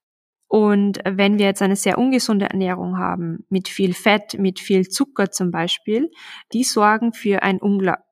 Und 0.47 0.99
wenn 1.05 1.37
wir 1.37 1.45
jetzt 1.45 1.61
eine 1.61 1.75
sehr 1.75 1.99
ungesunde 1.99 2.47
Ernährung 2.49 2.97
haben, 2.97 3.45
mit 3.49 3.67
viel 3.67 3.93
Fett, 3.93 4.39
mit 4.39 4.59
viel 4.59 4.87
Zucker 4.87 5.29
zum 5.29 5.51
Beispiel, 5.51 6.09
die 6.53 6.63
sorgen 6.63 7.13
für 7.13 7.43
ein 7.43 7.59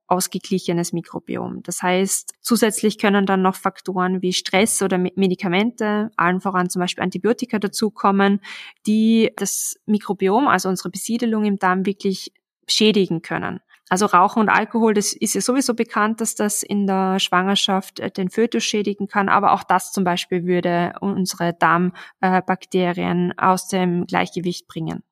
ausgeglichenes 0.08 0.94
Mikrobiom. 0.94 1.64
Das 1.64 1.82
heißt, 1.82 2.36
zusätzlich 2.42 2.98
können 2.98 3.26
dann 3.26 3.42
noch 3.42 3.56
Faktoren 3.56 4.22
wie 4.22 4.34
Stress 4.34 4.82
oder 4.82 4.98
Medikamente, 4.98 6.12
allen 6.16 6.40
voran 6.40 6.70
zum 6.70 6.80
Beispiel 6.80 7.04
Antibiotika 7.04 7.60
dazukommen, 7.60 8.40
die 8.86 9.32
das 9.36 9.76
Mikrobiom, 9.86 10.48
also 10.48 10.70
unsere 10.70 10.92
Besiedelung 10.92 11.44
im 11.44 11.58
Darm 11.58 11.86
wirklich 11.86 12.32
schädigen 12.68 13.22
können. 13.22 13.60
Also 13.90 14.06
Rauchen 14.06 14.42
und 14.42 14.50
Alkohol, 14.50 14.94
das 14.94 15.14
ist 15.14 15.36
ja 15.36 15.42
sowieso 15.42 15.74
bekannt, 15.74 16.20
dass 16.20 16.36
das 16.36 16.62
in 16.62 16.88
der 16.88 17.20
Schwangerschaft 17.20 18.00
äh, 18.00 18.12
den 18.12 18.30
Fötus 18.30 18.64
schädigen 18.64 19.08
kann, 19.08 19.30
aber 19.30 19.54
auch 19.54 19.64
das 19.64 19.92
zum 19.92 20.04
Beispiel 20.04 20.46
würde 20.46 20.94
unsere 21.00 21.54
Darmbakterien 21.54 23.38
aus 23.38 23.68
dem 23.68 24.06
Gleichgewicht 24.06 24.68
bringen. 24.68 25.04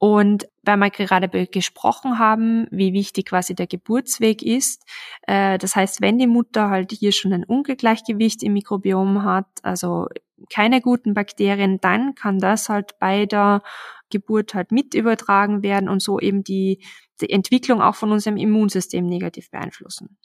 Und 0.00 0.46
weil 0.62 0.76
wir 0.76 0.90
gerade 0.90 1.28
gesprochen 1.46 2.20
haben, 2.20 2.68
wie 2.70 2.92
wichtig 2.92 3.26
quasi 3.26 3.56
der 3.56 3.66
Geburtsweg 3.66 4.42
ist, 4.42 4.84
äh, 5.22 5.58
das 5.58 5.74
heißt, 5.74 6.00
wenn 6.00 6.18
die 6.18 6.28
Mutter 6.28 6.70
halt 6.70 6.92
hier 6.92 7.12
schon 7.12 7.32
ein 7.32 7.44
Ungleichgewicht 7.44 8.42
im 8.44 8.52
Mikrobiom 8.52 9.24
hat, 9.24 9.46
also 9.62 10.06
keine 10.52 10.80
guten 10.80 11.14
Bakterien, 11.14 11.80
dann 11.80 12.14
kann 12.14 12.38
das 12.38 12.68
halt 12.68 12.98
bei 13.00 13.26
der 13.26 13.62
Geburt 14.10 14.54
halt 14.54 14.72
mit 14.72 14.94
übertragen 14.94 15.62
werden 15.62 15.88
und 15.88 16.02
so 16.02 16.18
eben 16.18 16.44
die, 16.44 16.84
die 17.20 17.30
Entwicklung 17.30 17.80
auch 17.80 17.94
von 17.94 18.12
unserem 18.12 18.36
Immunsystem 18.36 19.06
negativ 19.06 19.50
beeinflussen. 19.50 20.18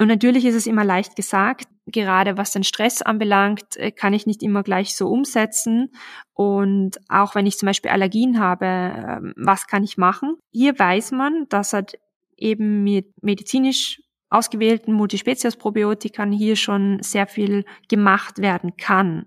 Und 0.00 0.06
natürlich 0.06 0.44
ist 0.44 0.54
es 0.54 0.66
immer 0.66 0.84
leicht 0.84 1.16
gesagt, 1.16 1.66
gerade 1.86 2.36
was 2.36 2.52
den 2.52 2.62
Stress 2.62 3.02
anbelangt, 3.02 3.76
äh, 3.76 3.90
kann 3.90 4.14
ich 4.14 4.26
nicht 4.26 4.42
immer 4.44 4.62
gleich 4.62 4.94
so 4.94 5.08
umsetzen. 5.08 5.90
Und 6.34 6.98
auch 7.08 7.34
wenn 7.34 7.46
ich 7.46 7.58
zum 7.58 7.66
Beispiel 7.66 7.90
Allergien 7.90 8.38
habe, 8.38 8.66
ähm, 8.66 9.34
was 9.36 9.66
kann 9.66 9.82
ich 9.82 9.98
machen? 9.98 10.36
Hier 10.52 10.78
weiß 10.78 11.10
man, 11.12 11.46
dass 11.48 11.72
halt 11.72 11.98
eben 12.36 12.84
mit 12.84 13.12
medizinisch 13.22 14.00
ausgewählten 14.30 14.92
Multispezies-Probiotikern 14.92 16.30
hier 16.30 16.54
schon 16.54 17.02
sehr 17.02 17.26
viel 17.26 17.64
gemacht 17.88 18.38
werden 18.38 18.76
kann. 18.76 19.26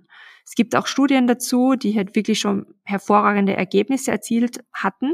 Es 0.52 0.56
gibt 0.56 0.76
auch 0.76 0.86
Studien 0.86 1.28
dazu, 1.28 1.76
die 1.76 1.96
halt 1.96 2.14
wirklich 2.14 2.42
schon 2.42 2.66
hervorragende 2.84 3.56
Ergebnisse 3.56 4.12
erzielt 4.12 4.60
hatten. 4.74 5.14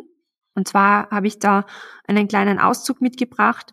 Und 0.55 0.67
zwar 0.67 1.11
habe 1.11 1.27
ich 1.27 1.37
da 1.37 1.67
einen 2.07 2.27
kleinen 2.27 2.57
Auszug 2.57 3.01
mitgebracht. 3.01 3.71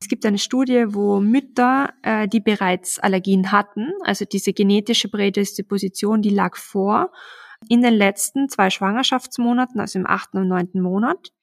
Es 0.00 0.08
gibt 0.08 0.24
eine 0.24 0.38
Studie, 0.38 0.86
wo 0.94 1.20
Mütter, 1.20 1.92
äh, 2.00 2.26
die 2.26 2.40
bereits 2.40 2.98
Allergien 2.98 3.52
hatten, 3.52 3.90
also 4.00 4.24
diese 4.24 4.54
genetische 4.54 5.10
Prädisposition, 5.10 6.22
die 6.22 6.30
lag 6.30 6.56
vor, 6.56 7.12
in 7.68 7.82
den 7.82 7.92
letzten 7.92 8.48
zwei 8.48 8.70
Schwangerschaftsmonaten, 8.70 9.80
also 9.80 9.98
im 9.98 10.06
achten 10.06 10.38
und 10.38 10.48
neunten 10.48 10.80
Monat, 10.80 11.34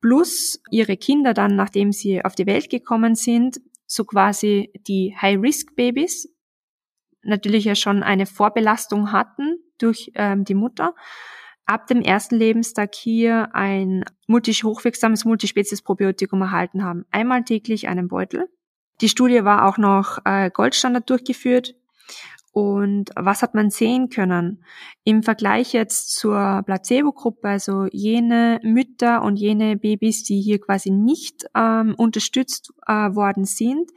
plus 0.00 0.62
ihre 0.70 0.96
Kinder 0.96 1.34
dann, 1.34 1.56
nachdem 1.56 1.90
sie 1.90 2.24
auf 2.24 2.36
die 2.36 2.46
Welt 2.46 2.70
gekommen 2.70 3.16
sind, 3.16 3.60
so 3.88 4.04
quasi 4.04 4.70
die 4.86 5.16
High-Risk-Babys, 5.20 6.35
natürlich 7.26 7.64
ja 7.64 7.74
schon 7.74 8.02
eine 8.02 8.26
Vorbelastung 8.26 9.12
hatten 9.12 9.58
durch 9.78 10.12
ähm, 10.14 10.44
die 10.44 10.54
Mutter, 10.54 10.94
ab 11.66 11.86
dem 11.88 12.00
ersten 12.00 12.36
Lebenstag 12.36 12.94
hier 12.94 13.54
ein 13.54 14.04
multi 14.26 14.52
hochwirksames 14.52 15.24
Multispezies-Probiotikum 15.24 16.40
erhalten 16.40 16.84
haben. 16.84 17.04
Einmal 17.10 17.44
täglich 17.44 17.88
einen 17.88 18.08
Beutel. 18.08 18.48
Die 19.00 19.08
Studie 19.08 19.44
war 19.44 19.66
auch 19.66 19.76
noch 19.76 20.18
äh, 20.24 20.50
Goldstandard 20.50 21.10
durchgeführt. 21.10 21.74
Und 22.52 23.10
was 23.14 23.42
hat 23.42 23.54
man 23.54 23.68
sehen 23.68 24.08
können? 24.08 24.64
Im 25.04 25.22
Vergleich 25.22 25.74
jetzt 25.74 26.14
zur 26.14 26.62
Placebo-Gruppe, 26.64 27.48
also 27.48 27.86
jene 27.92 28.60
Mütter 28.62 29.20
und 29.20 29.36
jene 29.36 29.76
Babys, 29.76 30.22
die 30.22 30.40
hier 30.40 30.58
quasi 30.58 30.90
nicht 30.90 31.44
ähm, 31.54 31.94
unterstützt 31.98 32.72
äh, 32.86 32.92
worden 32.92 33.44
sind, 33.44 33.90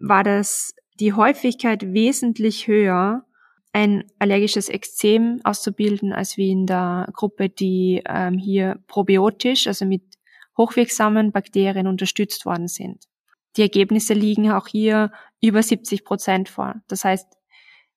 war 0.00 0.24
das 0.24 0.74
die 1.00 1.12
Häufigkeit 1.12 1.92
wesentlich 1.92 2.66
höher, 2.66 3.24
ein 3.72 4.04
allergisches 4.18 4.68
Ekzem 4.68 5.40
auszubilden, 5.42 6.12
als 6.12 6.36
wie 6.36 6.50
in 6.50 6.66
der 6.66 7.08
Gruppe, 7.12 7.48
die 7.48 8.02
ähm, 8.06 8.38
hier 8.38 8.78
probiotisch, 8.86 9.66
also 9.66 9.84
mit 9.84 10.02
hochwirksamen 10.56 11.32
Bakterien 11.32 11.88
unterstützt 11.88 12.46
worden 12.46 12.68
sind. 12.68 13.04
Die 13.56 13.62
Ergebnisse 13.62 14.14
liegen 14.14 14.50
auch 14.50 14.68
hier 14.68 15.10
über 15.40 15.62
70 15.62 16.04
Prozent 16.04 16.48
vor. 16.48 16.76
Das 16.86 17.04
heißt, 17.04 17.26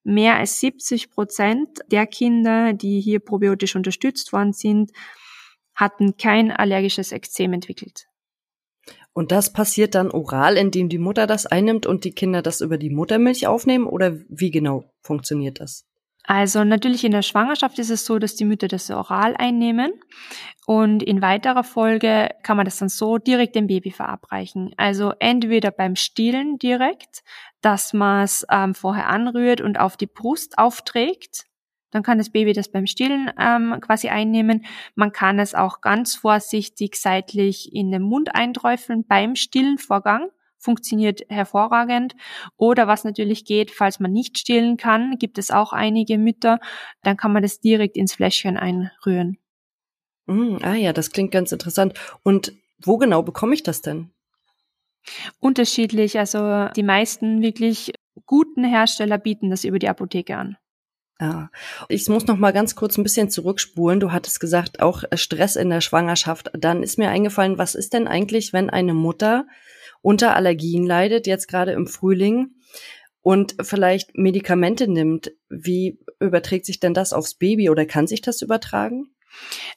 mehr 0.04 0.36
als 0.38 0.60
70 0.60 1.12
Prozent 1.12 1.80
der 1.92 2.08
Kinder, 2.08 2.74
die 2.74 3.00
hier 3.00 3.20
probiotisch 3.20 3.76
unterstützt 3.76 4.34
worden 4.34 4.54
sind, 4.54 4.92
hatten 5.76 6.18
kein 6.18 6.52
allergisches 6.52 7.12
Ekzem 7.12 7.54
entwickelt. 7.54 8.08
Und 9.18 9.32
das 9.32 9.52
passiert 9.52 9.96
dann 9.96 10.12
oral, 10.12 10.58
indem 10.58 10.90
die 10.90 11.00
Mutter 11.00 11.26
das 11.26 11.48
einnimmt 11.48 11.88
und 11.88 12.04
die 12.04 12.12
Kinder 12.12 12.44
das 12.44 12.62
über 12.62 12.78
die 12.78 12.92
Muttermilch 12.92 13.48
aufnehmen? 13.48 13.88
Oder 13.88 14.14
wie 14.30 14.52
genau 14.52 14.84
funktioniert 15.02 15.60
das? 15.60 15.88
Also 16.26 16.64
natürlich 16.64 17.04
in 17.04 17.14
der 17.14 17.24
Schwangerschaft 17.24 17.80
ist 17.80 17.90
es 17.90 18.06
so, 18.06 18.20
dass 18.20 18.36
die 18.36 18.46
Mütter 18.46 18.68
das 18.68 18.92
oral 18.92 19.34
einnehmen 19.36 19.92
und 20.68 21.02
in 21.02 21.24
weiterer 21.24 21.64
Folge 21.64 22.30
kann 22.44 22.58
man 22.58 22.66
das 22.66 22.78
dann 22.78 22.90
so 22.90 23.18
direkt 23.18 23.56
dem 23.56 23.66
Baby 23.66 23.90
verabreichen. 23.90 24.76
Also 24.78 25.14
entweder 25.18 25.72
beim 25.72 25.96
Stillen 25.96 26.60
direkt, 26.60 27.24
dass 27.62 27.94
man 27.94 28.24
es 28.24 28.46
ähm, 28.52 28.76
vorher 28.76 29.08
anrührt 29.08 29.62
und 29.62 29.80
auf 29.80 29.98
die 29.98 30.06
Brust 30.06 30.60
aufträgt 30.60 31.48
dann 31.92 32.04
kann 32.04 32.18
das 32.18 32.30
Baby 32.30 32.54
das 32.54 32.70
beim 32.70 32.88
Stillen 32.88 33.32
ähm, 33.40 33.80
quasi 33.82 34.10
einnehmen. 34.10 34.66
Man 34.96 35.12
kann 35.12 35.40
es 35.40 35.56
auch 35.56 35.82
ganz 35.82 36.16
vorsichtig 36.16 36.96
seitlich 36.96 37.74
in 37.74 37.92
den 37.92 38.02
Mund 38.02 38.36
einträufeln 38.36 39.06
beim 39.06 39.36
stillen 39.36 39.78
Vorgang. 39.78 40.30
Funktioniert 40.60 41.22
hervorragend. 41.30 42.16
Oder 42.58 42.88
was 42.88 43.04
natürlich 43.04 43.46
geht, 43.46 43.72
falls 43.72 44.00
man 44.00 44.12
nicht 44.12 44.38
stillen 44.38 44.76
kann, 44.76 45.18
gibt 45.18 45.38
es 45.38 45.52
auch 45.52 45.72
einige 45.72 46.18
Mütter, 46.18 46.60
dann 47.04 47.16
kann 47.16 47.32
man 47.32 47.44
das 47.44 47.60
direkt 47.60 47.96
ins 47.96 48.16
Fläschchen 48.16 48.58
einrühren. 48.58 49.38
Mm, 50.26 50.58
ah 50.64 50.74
ja, 50.74 50.94
das 50.94 51.12
klingt 51.12 51.32
ganz 51.32 51.52
interessant. 51.52 51.94
Und 52.24 52.54
wo 52.80 52.98
genau 52.98 53.22
bekomme 53.22 53.54
ich 53.54 53.64
das 53.64 53.82
denn? 53.82 54.12
Unterschiedlich. 55.40 56.20
Also 56.20 56.68
die 56.76 56.84
meisten 56.84 57.42
wirklich 57.42 57.94
guten 58.26 58.64
Hersteller 58.64 59.18
bieten 59.18 59.50
das 59.50 59.64
über 59.64 59.80
die 59.80 59.90
Apotheke 59.90 60.36
an. 60.36 60.58
Ja, 61.20 61.50
ich 61.90 62.08
muss 62.10 62.28
noch 62.28 62.38
mal 62.38 62.54
ganz 62.54 62.76
kurz 62.76 62.98
ein 62.98 63.04
bisschen 63.04 63.30
zurückspulen. 63.30 64.00
Du 64.00 64.12
hattest 64.12 64.40
gesagt, 64.40 64.82
auch 64.82 65.04
Stress 65.14 65.56
in 65.56 65.70
der 65.70 65.82
Schwangerschaft. 65.82 66.52
Dann 66.54 66.84
ist 66.84 67.00
mir 67.00 67.10
eingefallen, 67.10 67.58
was 67.58 67.74
ist 67.74 67.94
denn 67.94 68.08
eigentlich, 68.08 68.54
wenn 68.54 68.70
eine 68.70 68.94
Mutter 68.94 69.48
unter 70.02 70.36
Allergien 70.36 70.86
leidet, 70.86 71.26
jetzt 71.26 71.48
gerade 71.48 71.72
im 71.72 71.88
Frühling 71.88 72.52
und 73.22 73.56
vielleicht 73.62 74.16
Medikamente 74.16 74.88
nimmt? 74.88 75.32
Wie 75.50 76.00
überträgt 76.20 76.68
sich 76.68 76.80
denn 76.80 76.94
das 76.94 77.14
aufs 77.14 77.34
Baby 77.34 77.72
oder 77.72 77.88
kann 77.88 78.06
sich 78.06 78.22
das 78.22 78.44
übertragen? 78.44 79.10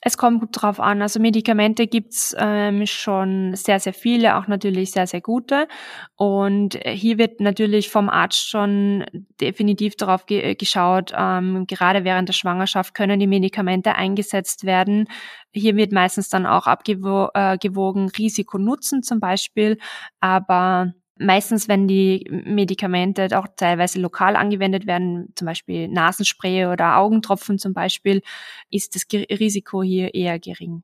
Es 0.01 0.17
kommt 0.17 0.41
gut 0.41 0.51
drauf 0.53 0.81
an. 0.81 1.03
Also 1.03 1.21
Medikamente 1.21 1.87
gibt's 1.87 2.35
ähm, 2.39 2.87
schon 2.87 3.55
sehr, 3.55 3.81
sehr 3.81 3.93
viele, 3.93 4.37
auch 4.37 4.47
natürlich 4.47 4.93
sehr, 4.93 5.07
sehr 5.07 5.21
gute. 5.21 5.69
Und 6.17 6.79
hier 6.85 7.19
wird 7.19 7.41
natürlich 7.41 7.91
vom 7.91 8.09
Arzt 8.09 8.49
schon 8.49 9.05
definitiv 9.41 9.97
darauf 9.97 10.27
ge 10.27 10.41
äh, 10.41 10.55
geschaut, 10.55 11.13
ähm, 11.17 11.67
gerade 11.67 12.05
während 12.05 12.29
der 12.29 12.35
Schwangerschaft 12.35 12.95
können 12.95 13.21
die 13.21 13.27
Medikamente 13.27 13.95
eingesetzt 13.95 14.65
werden. 14.65 15.07
Hier 15.53 15.77
wird 15.77 15.93
meistens 15.93 16.29
dann 16.29 16.47
auch 16.47 16.67
abgewogen 16.67 18.09
äh, 18.09 18.17
Risiko-Nutzen 18.17 19.03
zum 19.03 19.21
Beispiel. 19.21 19.79
Aber 20.21 20.93
meistens, 21.21 21.69
wenn 21.69 21.87
die 21.87 22.27
Medikamente 22.31 23.29
auch 23.39 23.47
teilweise 23.57 24.01
lokal 24.01 24.37
angewendet 24.37 24.87
werden, 24.87 25.33
zum 25.37 25.47
Beispiel 25.47 25.87
Nasenspray 25.89 26.67
oder 26.67 26.97
Augentropfen 26.97 27.59
zum 27.59 27.75
Beispiel, 27.75 28.23
ist 28.71 28.97
das 28.97 29.07
Risiko 29.13 29.83
hier 29.83 30.15
eher 30.15 30.39
gering. 30.39 30.83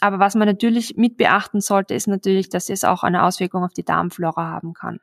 Aber 0.00 0.18
was 0.18 0.34
man 0.34 0.46
natürlich 0.46 0.96
mit 0.96 1.16
beachten 1.16 1.60
sollte, 1.60 1.94
ist 1.94 2.06
natürlich, 2.06 2.48
dass 2.48 2.68
es 2.68 2.84
auch 2.84 3.02
eine 3.02 3.24
Auswirkung 3.24 3.64
auf 3.64 3.72
die 3.72 3.84
Darmflora 3.84 4.46
haben 4.46 4.74
kann. 4.74 5.00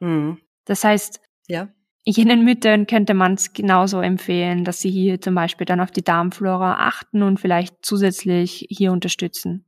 Mhm. 0.00 0.38
Das 0.64 0.82
heißt, 0.82 1.20
ja. 1.46 1.68
jenen 2.04 2.44
Müttern 2.44 2.86
könnte 2.86 3.12
man 3.14 3.34
es 3.34 3.52
genauso 3.52 4.00
empfehlen, 4.00 4.64
dass 4.64 4.80
sie 4.80 4.90
hier 4.90 5.20
zum 5.20 5.34
Beispiel 5.34 5.66
dann 5.66 5.80
auf 5.80 5.90
die 5.90 6.04
Darmflora 6.04 6.86
achten 6.86 7.22
und 7.22 7.38
vielleicht 7.38 7.76
zusätzlich 7.82 8.66
hier 8.70 8.92
unterstützen. 8.92 9.66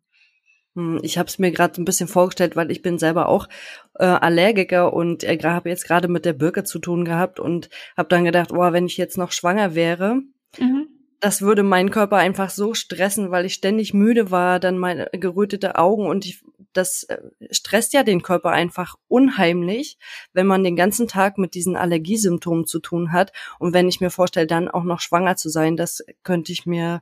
Hm, 0.76 1.00
ich 1.02 1.18
habe 1.18 1.26
es 1.26 1.38
mir 1.38 1.50
gerade 1.50 1.80
ein 1.80 1.84
bisschen 1.84 2.06
vorgestellt, 2.06 2.54
weil 2.54 2.70
ich 2.70 2.82
bin 2.82 2.98
selber 2.98 3.28
auch 3.28 3.48
äh, 3.94 4.04
Allergiker 4.04 4.92
und 4.92 5.24
äh, 5.24 5.38
habe 5.42 5.70
jetzt 5.70 5.86
gerade 5.86 6.06
mit 6.06 6.24
der 6.24 6.34
Birke 6.34 6.62
zu 6.64 6.78
tun 6.78 7.04
gehabt 7.04 7.40
und 7.40 7.70
habe 7.96 8.10
dann 8.10 8.24
gedacht, 8.24 8.52
oh, 8.52 8.72
wenn 8.72 8.86
ich 8.86 8.98
jetzt 8.98 9.16
noch 9.16 9.32
schwanger 9.32 9.74
wäre, 9.74 10.20
mhm. 10.58 10.86
das 11.18 11.40
würde 11.40 11.62
meinen 11.62 11.90
Körper 11.90 12.18
einfach 12.18 12.50
so 12.50 12.74
stressen, 12.74 13.30
weil 13.30 13.46
ich 13.46 13.54
ständig 13.54 13.94
müde 13.94 14.30
war, 14.30 14.60
dann 14.60 14.78
meine 14.78 15.08
gerötete 15.12 15.76
Augen 15.76 16.06
und 16.06 16.26
ich 16.26 16.44
das 16.74 17.04
äh, 17.04 17.18
stresst 17.50 17.94
ja 17.94 18.02
den 18.02 18.20
Körper 18.20 18.50
einfach 18.50 18.96
unheimlich, 19.08 19.96
wenn 20.34 20.46
man 20.46 20.62
den 20.62 20.76
ganzen 20.76 21.08
Tag 21.08 21.38
mit 21.38 21.54
diesen 21.54 21.74
Allergiesymptomen 21.74 22.66
zu 22.66 22.80
tun 22.80 23.12
hat. 23.12 23.32
Und 23.58 23.72
wenn 23.72 23.88
ich 23.88 24.02
mir 24.02 24.10
vorstelle, 24.10 24.46
dann 24.46 24.68
auch 24.68 24.84
noch 24.84 25.00
schwanger 25.00 25.36
zu 25.36 25.48
sein, 25.48 25.76
das 25.78 26.04
könnte 26.22 26.52
ich 26.52 26.66
mir 26.66 27.00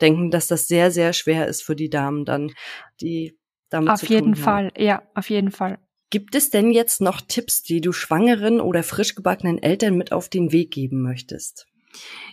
denken, 0.00 0.30
dass 0.30 0.48
das 0.48 0.68
sehr, 0.68 0.90
sehr 0.90 1.12
schwer 1.12 1.46
ist 1.46 1.62
für 1.62 1.76
die 1.76 1.90
Damen 1.90 2.24
dann, 2.24 2.52
die 3.00 3.38
damit 3.70 3.90
auf 3.90 4.00
zu 4.00 4.06
jeden 4.06 4.34
tun 4.34 4.36
Fall, 4.36 4.66
haben. 4.66 4.82
ja, 4.82 5.02
auf 5.14 5.30
jeden 5.30 5.50
Fall. 5.50 5.78
Gibt 6.10 6.34
es 6.34 6.48
denn 6.50 6.70
jetzt 6.70 7.00
noch 7.00 7.20
Tipps, 7.20 7.62
die 7.62 7.80
du 7.80 7.92
schwangeren 7.92 8.60
oder 8.60 8.82
frisch 8.82 9.14
gebackenen 9.14 9.62
Eltern 9.62 9.96
mit 9.96 10.12
auf 10.12 10.28
den 10.28 10.52
Weg 10.52 10.70
geben 10.70 11.02
möchtest? 11.02 11.66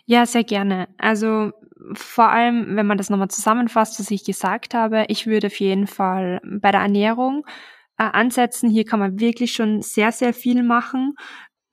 Ja, 0.05 0.25
sehr 0.25 0.43
gerne. 0.43 0.87
Also 0.97 1.51
vor 1.93 2.29
allem, 2.29 2.77
wenn 2.77 2.87
man 2.87 2.97
das 2.97 3.09
nochmal 3.09 3.29
zusammenfasst, 3.29 3.99
was 3.99 4.11
ich 4.11 4.23
gesagt 4.23 4.73
habe, 4.73 5.05
ich 5.09 5.27
würde 5.27 5.47
auf 5.47 5.59
jeden 5.59 5.87
Fall 5.87 6.39
bei 6.43 6.71
der 6.71 6.81
Ernährung 6.81 7.45
äh, 7.97 8.03
ansetzen. 8.03 8.69
Hier 8.69 8.85
kann 8.85 8.99
man 8.99 9.19
wirklich 9.19 9.53
schon 9.53 9.81
sehr, 9.81 10.11
sehr 10.11 10.33
viel 10.33 10.63
machen. 10.63 11.15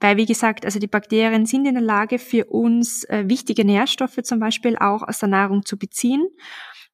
Weil, 0.02 0.16
wie 0.16 0.26
gesagt, 0.26 0.64
also 0.64 0.80
die 0.80 0.88
Bakterien 0.88 1.47
sind 1.47 1.64
in 1.64 1.75
der 1.75 1.82
Lage, 1.82 2.18
für 2.18 2.47
uns 2.47 3.04
äh, 3.04 3.23
wichtige 3.28 3.64
Nährstoffe 3.64 4.18
zum 4.25 4.40
Beispiel 4.40 4.76
auch 4.76 5.02
aus 5.06 5.21
der 5.21 5.28
Nahrung 5.28 5.64
zu 5.64 5.78
beziehen. 5.78 6.26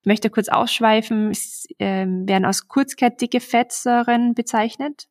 Ich 0.00 0.06
möchte 0.06 0.28
kurz 0.28 0.50
ausschweifen, 0.50 1.30
es 1.30 1.66
äh, 1.78 2.04
werden 2.06 2.44
als 2.44 2.68
kurzkettige 2.68 3.40
Fettsäuren 3.40 4.34
bezeichnet 4.34 5.08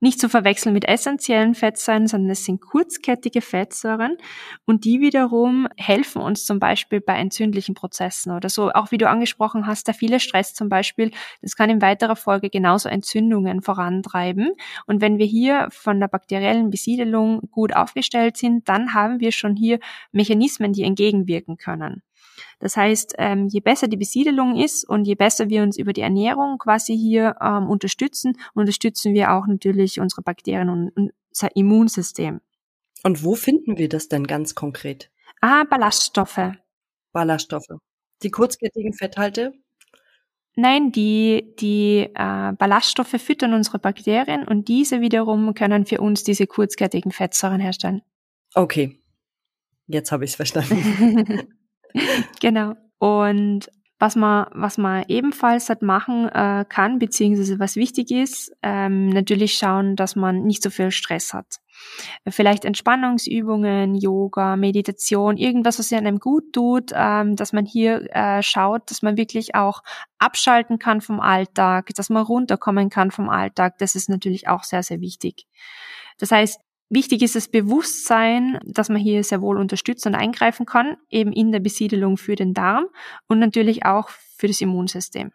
nicht 0.00 0.20
zu 0.20 0.28
verwechseln 0.28 0.72
mit 0.72 0.86
essentiellen 0.86 1.54
Fettsäuren, 1.54 2.06
sondern 2.06 2.30
es 2.30 2.44
sind 2.44 2.60
kurzkettige 2.60 3.40
Fettsäuren 3.40 4.16
und 4.64 4.84
die 4.84 5.00
wiederum 5.00 5.68
helfen 5.76 6.22
uns 6.22 6.44
zum 6.44 6.58
Beispiel 6.58 7.00
bei 7.00 7.16
entzündlichen 7.16 7.74
Prozessen 7.74 8.32
oder 8.32 8.48
so. 8.48 8.70
Auch 8.70 8.90
wie 8.90 8.98
du 8.98 9.08
angesprochen 9.08 9.66
hast, 9.66 9.86
der 9.86 9.94
viele 9.94 10.20
Stress 10.20 10.54
zum 10.54 10.68
Beispiel, 10.68 11.10
das 11.42 11.56
kann 11.56 11.70
in 11.70 11.82
weiterer 11.82 12.16
Folge 12.16 12.50
genauso 12.50 12.88
Entzündungen 12.88 13.62
vorantreiben. 13.62 14.52
Und 14.86 15.00
wenn 15.00 15.18
wir 15.18 15.26
hier 15.26 15.68
von 15.70 16.00
der 16.00 16.08
bakteriellen 16.08 16.70
Besiedelung 16.70 17.48
gut 17.50 17.74
aufgestellt 17.74 18.36
sind, 18.36 18.68
dann 18.68 18.94
haben 18.94 19.20
wir 19.20 19.32
schon 19.32 19.56
hier 19.56 19.78
Mechanismen, 20.12 20.72
die 20.72 20.82
entgegenwirken 20.82 21.56
können. 21.56 22.02
Das 22.58 22.76
heißt, 22.76 23.14
ähm, 23.18 23.48
je 23.48 23.60
besser 23.60 23.88
die 23.88 23.96
Besiedelung 23.96 24.56
ist 24.56 24.88
und 24.88 25.04
je 25.04 25.14
besser 25.14 25.48
wir 25.48 25.62
uns 25.62 25.78
über 25.78 25.92
die 25.92 26.00
Ernährung 26.00 26.58
quasi 26.58 26.96
hier 26.96 27.36
ähm, 27.40 27.68
unterstützen, 27.68 28.38
unterstützen 28.54 29.14
wir 29.14 29.32
auch 29.32 29.46
natürlich 29.46 30.00
unsere 30.00 30.22
Bakterien 30.22 30.68
und 30.68 31.12
unser 31.30 31.54
Immunsystem. 31.56 32.40
Und 33.04 33.24
wo 33.24 33.34
finden 33.34 33.78
wir 33.78 33.88
das 33.88 34.08
denn 34.08 34.26
ganz 34.26 34.54
konkret? 34.54 35.10
Ah, 35.40 35.64
Ballaststoffe. 35.64 36.52
Ballaststoffe. 37.12 37.78
Die 38.22 38.30
kurzkettigen 38.30 38.92
Fetthalte? 38.92 39.52
Nein, 40.56 40.90
die, 40.90 41.54
die 41.60 42.10
äh, 42.14 42.52
Ballaststoffe 42.52 43.20
füttern 43.20 43.54
unsere 43.54 43.78
Bakterien 43.78 44.42
und 44.42 44.66
diese 44.66 45.00
wiederum 45.00 45.54
können 45.54 45.86
für 45.86 46.00
uns 46.00 46.24
diese 46.24 46.48
kurzkettigen 46.48 47.12
Fettsäuren 47.12 47.60
herstellen. 47.60 48.02
Okay, 48.54 48.98
jetzt 49.86 50.10
habe 50.10 50.24
ich 50.24 50.32
es 50.32 50.36
verstanden. 50.36 51.46
genau. 52.40 52.74
Und 52.98 53.68
was 53.98 54.14
man, 54.14 54.46
was 54.52 54.78
man 54.78 55.04
ebenfalls 55.08 55.68
halt 55.68 55.82
machen 55.82 56.28
äh, 56.28 56.64
kann, 56.68 56.98
beziehungsweise 56.98 57.58
was 57.58 57.74
wichtig 57.74 58.10
ist, 58.12 58.52
ähm, 58.62 59.08
natürlich 59.08 59.54
schauen, 59.54 59.96
dass 59.96 60.14
man 60.14 60.44
nicht 60.44 60.62
so 60.62 60.70
viel 60.70 60.92
Stress 60.92 61.34
hat. 61.34 61.56
Vielleicht 62.28 62.64
Entspannungsübungen, 62.64 63.94
Yoga, 63.94 64.56
Meditation, 64.56 65.36
irgendwas, 65.36 65.78
was 65.78 65.92
einem 65.92 66.18
gut 66.18 66.52
tut, 66.52 66.92
ähm, 66.94 67.34
dass 67.34 67.52
man 67.52 67.66
hier 67.66 68.08
äh, 68.14 68.42
schaut, 68.42 68.90
dass 68.90 69.02
man 69.02 69.16
wirklich 69.16 69.54
auch 69.54 69.82
abschalten 70.18 70.78
kann 70.78 71.00
vom 71.00 71.20
Alltag, 71.20 71.90
dass 71.96 72.10
man 72.10 72.22
runterkommen 72.22 72.90
kann 72.90 73.10
vom 73.10 73.28
Alltag. 73.28 73.78
Das 73.78 73.94
ist 73.94 74.08
natürlich 74.08 74.48
auch 74.48 74.64
sehr, 74.64 74.82
sehr 74.82 75.00
wichtig. 75.00 75.46
Das 76.18 76.30
heißt, 76.32 76.60
Wichtig 76.90 77.22
ist 77.22 77.34
das 77.34 77.48
Bewusstsein, 77.48 78.58
dass 78.64 78.88
man 78.88 78.98
hier 78.98 79.22
sehr 79.22 79.42
wohl 79.42 79.58
unterstützen 79.58 80.08
und 80.08 80.14
eingreifen 80.14 80.64
kann, 80.64 80.96
eben 81.10 81.32
in 81.32 81.52
der 81.52 81.60
Besiedelung 81.60 82.16
für 82.16 82.34
den 82.34 82.54
Darm 82.54 82.86
und 83.28 83.38
natürlich 83.38 83.84
auch 83.84 84.08
für 84.08 84.46
das 84.46 84.60
Immunsystem. 84.60 85.32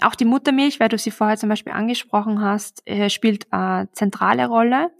Auch 0.00 0.16
die 0.16 0.24
Muttermilch, 0.24 0.80
weil 0.80 0.88
du 0.88 0.98
sie 0.98 1.12
vorher 1.12 1.36
zum 1.36 1.48
Beispiel 1.48 1.72
angesprochen 1.72 2.40
hast, 2.40 2.82
äh, 2.84 3.08
spielt 3.10 3.52
eine 3.52 3.88
zentrale 3.92 4.48
Rolle, 4.48 4.90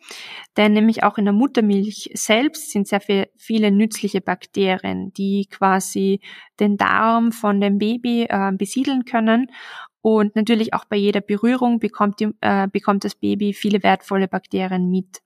denn 0.57 0.73
nämlich 0.73 1.03
auch 1.03 1.19
in 1.19 1.25
der 1.25 1.35
Muttermilch 1.35 2.11
selbst 2.15 2.71
sind 2.71 2.87
sehr 2.87 3.01
viele 3.37 3.73
nützliche 3.73 4.21
Bakterien, 4.21 5.13
die 5.15 5.49
quasi 5.51 6.21
den 6.61 6.77
Darm 6.77 7.33
von 7.33 7.61
dem 7.61 7.79
Baby 7.79 8.27
äh, 8.29 8.53
besiedeln 8.53 9.05
können 9.05 9.51
und 10.01 10.37
natürlich 10.37 10.75
auch 10.75 10.85
bei 10.85 10.97
jeder 10.97 11.23
Berührung 11.23 11.81
bekommt, 11.81 12.21
die, 12.21 12.31
äh, 12.41 12.69
bekommt 12.69 13.03
das 13.03 13.17
Baby 13.17 13.53
viele 13.53 13.83
wertvolle 13.83 14.29
Bakterien 14.29 14.91
mit. 14.91 15.23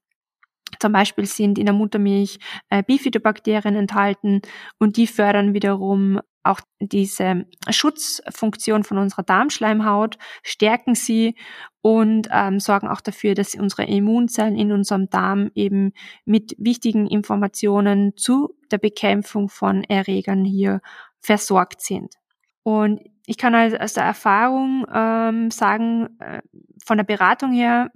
Zum 0.81 0.93
Beispiel 0.93 1.27
sind 1.27 1.59
in 1.59 1.67
der 1.67 1.75
Muttermilch 1.75 2.39
äh, 2.71 2.83
Bifidobakterien 2.83 3.75
enthalten 3.75 4.43
und 4.79 4.97
die 4.97 5.07
fördern 5.07 5.55
wiederum 5.55 6.21
auch 6.49 6.61
diese 6.81 7.45
Schutzfunktion 7.69 8.83
von 8.83 8.99
unserer 8.99 9.23
Darmschleimhaut, 9.23 10.17
stärken 10.43 10.95
sie 10.95 11.35
und 11.83 12.29
ähm, 12.33 12.59
sorgen 12.59 12.89
auch 12.89 13.01
dafür, 13.01 13.35
dass 13.35 13.55
unsere 13.55 13.85
Immunzellen 13.85 14.57
in 14.57 14.73
unserem 14.73 15.11
Darm 15.11 15.51
eben 15.55 15.93
mit 16.25 16.55
wichtigen 16.59 17.07
Informationen 17.07 18.17
zu 18.17 18.55
der 18.71 18.79
Bekämpfung 18.79 19.49
von 19.49 19.85
Erregern 19.85 20.45
hier 20.45 20.81
versorgt 21.21 21.83
sind. 21.83 22.15
Und 22.63 23.01
ich 23.27 23.37
kann 23.37 23.55
also 23.55 23.77
aus 23.77 23.93
der 23.93 24.05
Erfahrung 24.05 24.87
ähm, 24.93 25.51
sagen, 25.51 26.19
äh, 26.21 26.41
von 26.85 26.97
der 26.97 27.05
Beratung 27.05 27.53
her 27.53 27.91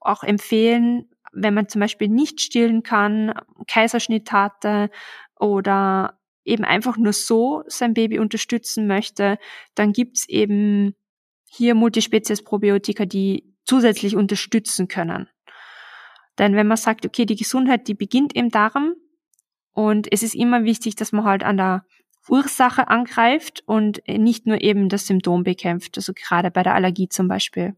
auch 0.00 0.22
empfehlen, 0.22 1.08
wenn 1.36 1.54
man 1.54 1.68
zum 1.68 1.80
Beispiel 1.80 2.08
nicht 2.08 2.40
stillen 2.40 2.82
kann, 2.82 3.34
Kaiserschnitt 3.68 4.32
hatte 4.32 4.90
oder 5.38 6.18
eben 6.44 6.64
einfach 6.64 6.96
nur 6.96 7.12
so 7.12 7.62
sein 7.66 7.94
Baby 7.94 8.18
unterstützen 8.18 8.86
möchte, 8.86 9.38
dann 9.74 9.92
gibt's 9.92 10.28
eben 10.28 10.94
hier 11.48 11.74
Multispezies-Probiotika, 11.74 13.04
die 13.04 13.54
zusätzlich 13.64 14.16
unterstützen 14.16 14.88
können. 14.88 15.28
Denn 16.38 16.54
wenn 16.54 16.66
man 16.66 16.76
sagt, 16.76 17.04
okay, 17.04 17.26
die 17.26 17.36
Gesundheit, 17.36 17.88
die 17.88 17.94
beginnt 17.94 18.34
im 18.34 18.50
Darm 18.50 18.94
und 19.72 20.10
es 20.12 20.22
ist 20.22 20.34
immer 20.34 20.64
wichtig, 20.64 20.96
dass 20.96 21.12
man 21.12 21.24
halt 21.24 21.42
an 21.42 21.56
der 21.56 21.84
Ursache 22.28 22.88
angreift 22.88 23.62
und 23.66 24.02
nicht 24.08 24.46
nur 24.46 24.60
eben 24.60 24.88
das 24.88 25.06
Symptom 25.06 25.44
bekämpft, 25.44 25.96
also 25.96 26.12
gerade 26.12 26.50
bei 26.50 26.62
der 26.62 26.74
Allergie 26.74 27.08
zum 27.08 27.28
Beispiel. 27.28 27.76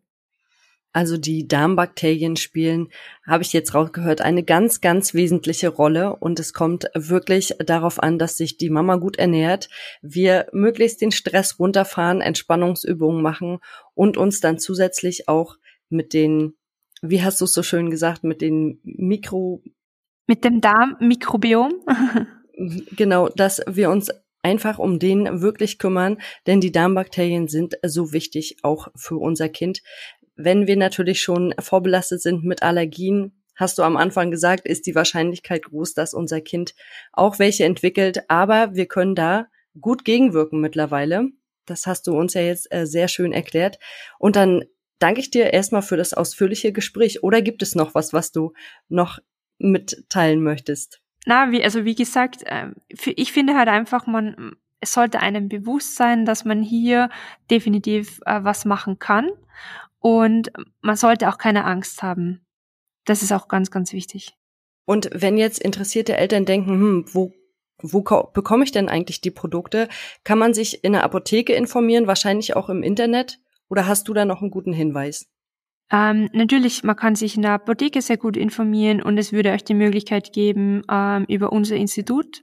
Also 0.92 1.18
die 1.18 1.46
Darmbakterien 1.46 2.36
spielen, 2.36 2.88
habe 3.26 3.42
ich 3.42 3.52
jetzt 3.52 3.74
rausgehört, 3.74 4.20
eine 4.20 4.42
ganz, 4.42 4.80
ganz 4.80 5.12
wesentliche 5.12 5.68
Rolle. 5.68 6.16
Und 6.16 6.40
es 6.40 6.52
kommt 6.52 6.86
wirklich 6.94 7.54
darauf 7.58 8.02
an, 8.02 8.18
dass 8.18 8.36
sich 8.36 8.56
die 8.56 8.70
Mama 8.70 8.96
gut 8.96 9.16
ernährt, 9.16 9.68
wir 10.00 10.46
möglichst 10.52 11.00
den 11.00 11.12
Stress 11.12 11.58
runterfahren, 11.58 12.20
Entspannungsübungen 12.20 13.22
machen 13.22 13.58
und 13.94 14.16
uns 14.16 14.40
dann 14.40 14.58
zusätzlich 14.58 15.28
auch 15.28 15.56
mit 15.90 16.14
den, 16.14 16.54
wie 17.02 17.22
hast 17.22 17.40
du 17.40 17.44
es 17.44 17.52
so 17.52 17.62
schön 17.62 17.90
gesagt, 17.90 18.24
mit 18.24 18.40
den 18.40 18.80
Mikro... 18.82 19.62
Mit 20.26 20.44
dem 20.44 20.60
Darmmikrobiom? 20.60 21.74
genau, 22.96 23.28
dass 23.28 23.62
wir 23.66 23.90
uns 23.90 24.10
einfach 24.42 24.78
um 24.78 24.98
den 24.98 25.42
wirklich 25.42 25.78
kümmern, 25.78 26.18
denn 26.46 26.60
die 26.60 26.72
Darmbakterien 26.72 27.48
sind 27.48 27.76
so 27.84 28.12
wichtig 28.12 28.58
auch 28.62 28.88
für 28.94 29.16
unser 29.16 29.48
Kind. 29.48 29.82
Wenn 30.40 30.68
wir 30.68 30.76
natürlich 30.76 31.20
schon 31.20 31.52
vorbelastet 31.58 32.22
sind 32.22 32.44
mit 32.44 32.62
Allergien, 32.62 33.42
hast 33.56 33.76
du 33.76 33.82
am 33.82 33.96
Anfang 33.96 34.30
gesagt, 34.30 34.68
ist 34.68 34.86
die 34.86 34.94
Wahrscheinlichkeit 34.94 35.64
groß, 35.64 35.94
dass 35.94 36.14
unser 36.14 36.40
Kind 36.40 36.76
auch 37.12 37.40
welche 37.40 37.64
entwickelt. 37.64 38.30
Aber 38.30 38.72
wir 38.76 38.86
können 38.86 39.16
da 39.16 39.48
gut 39.80 40.04
gegenwirken 40.04 40.60
mittlerweile. 40.60 41.26
Das 41.66 41.88
hast 41.88 42.06
du 42.06 42.16
uns 42.16 42.34
ja 42.34 42.42
jetzt 42.42 42.72
äh, 42.72 42.86
sehr 42.86 43.08
schön 43.08 43.32
erklärt. 43.32 43.80
Und 44.20 44.36
dann 44.36 44.64
danke 45.00 45.18
ich 45.18 45.30
dir 45.30 45.52
erstmal 45.52 45.82
für 45.82 45.96
das 45.96 46.14
ausführliche 46.14 46.72
Gespräch. 46.72 47.24
Oder 47.24 47.42
gibt 47.42 47.60
es 47.60 47.74
noch 47.74 47.96
was, 47.96 48.12
was 48.12 48.30
du 48.30 48.52
noch 48.88 49.18
mitteilen 49.58 50.40
möchtest? 50.40 51.00
Na, 51.26 51.50
wie, 51.50 51.64
also 51.64 51.84
wie 51.84 51.96
gesagt, 51.96 52.44
äh, 52.44 52.68
ich 52.88 53.32
finde 53.32 53.56
halt 53.56 53.68
einfach, 53.68 54.06
man, 54.06 54.52
es 54.80 54.92
sollte 54.92 55.18
einem 55.18 55.48
bewusst 55.48 55.96
sein, 55.96 56.24
dass 56.24 56.44
man 56.44 56.62
hier 56.62 57.10
definitiv 57.50 58.20
äh, 58.24 58.44
was 58.44 58.64
machen 58.64 59.00
kann 59.00 59.30
und 60.00 60.52
man 60.80 60.96
sollte 60.96 61.28
auch 61.28 61.38
keine 61.38 61.64
Angst 61.64 62.02
haben. 62.02 62.46
Das 63.04 63.22
ist 63.22 63.32
auch 63.32 63.48
ganz, 63.48 63.70
ganz 63.70 63.92
wichtig. 63.92 64.34
Und 64.84 65.10
wenn 65.12 65.36
jetzt 65.36 65.60
interessierte 65.60 66.16
Eltern 66.16 66.44
denken, 66.44 66.70
hm, 66.70 67.04
wo, 67.12 67.32
wo 67.82 68.00
bekomme 68.32 68.64
ich 68.64 68.72
denn 68.72 68.88
eigentlich 68.88 69.20
die 69.20 69.30
Produkte? 69.30 69.88
Kann 70.24 70.38
man 70.38 70.54
sich 70.54 70.82
in 70.84 70.92
der 70.92 71.04
Apotheke 71.04 71.52
informieren, 71.52 72.06
wahrscheinlich 72.06 72.56
auch 72.56 72.68
im 72.68 72.82
Internet? 72.82 73.38
Oder 73.68 73.86
hast 73.86 74.08
du 74.08 74.14
da 74.14 74.24
noch 74.24 74.40
einen 74.40 74.50
guten 74.50 74.72
Hinweis? 74.72 75.26
Ähm, 75.90 76.28
natürlich, 76.32 76.84
man 76.84 76.96
kann 76.96 77.14
sich 77.14 77.36
in 77.36 77.42
der 77.42 77.52
Apotheke 77.52 78.02
sehr 78.02 78.18
gut 78.18 78.36
informieren 78.36 79.02
und 79.02 79.16
es 79.16 79.32
würde 79.32 79.52
euch 79.52 79.64
die 79.64 79.74
Möglichkeit 79.74 80.32
geben, 80.32 80.82
ähm, 80.90 81.24
über 81.28 81.52
unser 81.52 81.76
Institut 81.76 82.42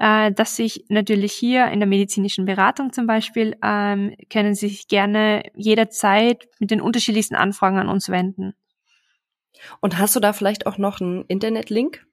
äh, 0.00 0.32
dass 0.32 0.56
sich 0.56 0.86
natürlich 0.88 1.32
hier 1.32 1.66
in 1.66 1.78
der 1.78 1.86
medizinischen 1.86 2.46
Beratung 2.46 2.90
zum 2.90 3.06
Beispiel 3.06 3.54
ähm, 3.62 4.16
können 4.30 4.54
Sie 4.54 4.68
sich 4.68 4.88
gerne 4.88 5.42
jederzeit 5.54 6.48
mit 6.58 6.70
den 6.70 6.80
unterschiedlichsten 6.80 7.34
Anfragen 7.34 7.78
an 7.78 7.90
uns 7.90 8.08
wenden. 8.08 8.54
Und 9.80 9.98
hast 9.98 10.16
du 10.16 10.20
da 10.20 10.32
vielleicht 10.32 10.66
auch 10.66 10.78
noch 10.78 11.02
einen 11.02 11.26
Internetlink? 11.26 12.06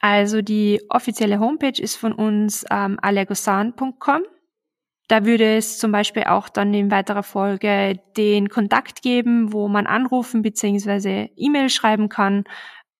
Also 0.00 0.40
die 0.40 0.80
offizielle 0.88 1.38
Homepage 1.38 1.80
ist 1.80 1.96
von 1.96 2.14
uns 2.14 2.64
ähm, 2.70 2.98
allergosan.com. 3.02 4.22
Da 5.08 5.26
würde 5.26 5.58
es 5.58 5.78
zum 5.78 5.92
Beispiel 5.92 6.24
auch 6.24 6.48
dann 6.48 6.72
in 6.72 6.90
weiterer 6.90 7.22
Folge 7.22 8.00
den 8.16 8.48
Kontakt 8.48 9.02
geben, 9.02 9.52
wo 9.52 9.68
man 9.68 9.86
anrufen 9.86 10.40
bzw. 10.40 11.28
E-Mail 11.36 11.68
schreiben 11.68 12.08
kann, 12.08 12.44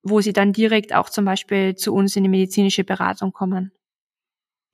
wo 0.02 0.20
sie 0.20 0.34
dann 0.34 0.52
direkt 0.52 0.94
auch 0.94 1.08
zum 1.08 1.24
Beispiel 1.24 1.76
zu 1.76 1.94
uns 1.94 2.14
in 2.14 2.24
die 2.24 2.28
medizinische 2.28 2.84
Beratung 2.84 3.32
kommen. 3.32 3.72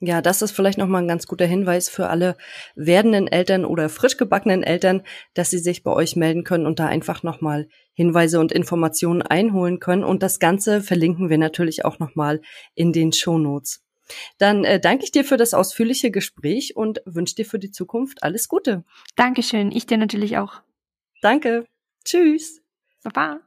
Ja, 0.02 0.22
das 0.22 0.40
ist 0.40 0.52
vielleicht 0.52 0.78
nochmal 0.78 1.02
ein 1.02 1.08
ganz 1.08 1.26
guter 1.26 1.44
Hinweis 1.44 1.90
für 1.90 2.08
alle 2.08 2.38
werdenden 2.74 3.28
Eltern 3.28 3.66
oder 3.66 3.90
frisch 3.90 4.16
gebackenen 4.16 4.62
Eltern, 4.62 5.02
dass 5.34 5.50
sie 5.50 5.58
sich 5.58 5.82
bei 5.82 5.92
euch 5.92 6.16
melden 6.16 6.42
können 6.42 6.64
und 6.64 6.78
da 6.80 6.86
einfach 6.86 7.22
nochmal 7.22 7.68
Hinweise 7.92 8.40
und 8.40 8.50
Informationen 8.50 9.20
einholen 9.20 9.78
können. 9.78 10.02
Und 10.02 10.22
das 10.22 10.38
Ganze 10.38 10.80
verlinken 10.80 11.28
wir 11.28 11.36
natürlich 11.36 11.84
auch 11.84 11.98
nochmal 11.98 12.40
in 12.74 12.94
den 12.94 13.12
Show 13.12 13.36
Notes. 13.36 13.84
Dann 14.38 14.64
äh, 14.64 14.80
danke 14.80 15.04
ich 15.04 15.12
dir 15.12 15.22
für 15.22 15.36
das 15.36 15.52
ausführliche 15.52 16.10
Gespräch 16.10 16.76
und 16.76 17.02
wünsche 17.04 17.34
dir 17.34 17.44
für 17.44 17.58
die 17.58 17.70
Zukunft 17.70 18.22
alles 18.22 18.48
Gute. 18.48 18.84
Dankeschön. 19.16 19.70
Ich 19.70 19.86
dir 19.86 19.98
natürlich 19.98 20.38
auch. 20.38 20.62
Danke. 21.20 21.66
Tschüss. 22.06 22.62
Baba. 23.02 23.40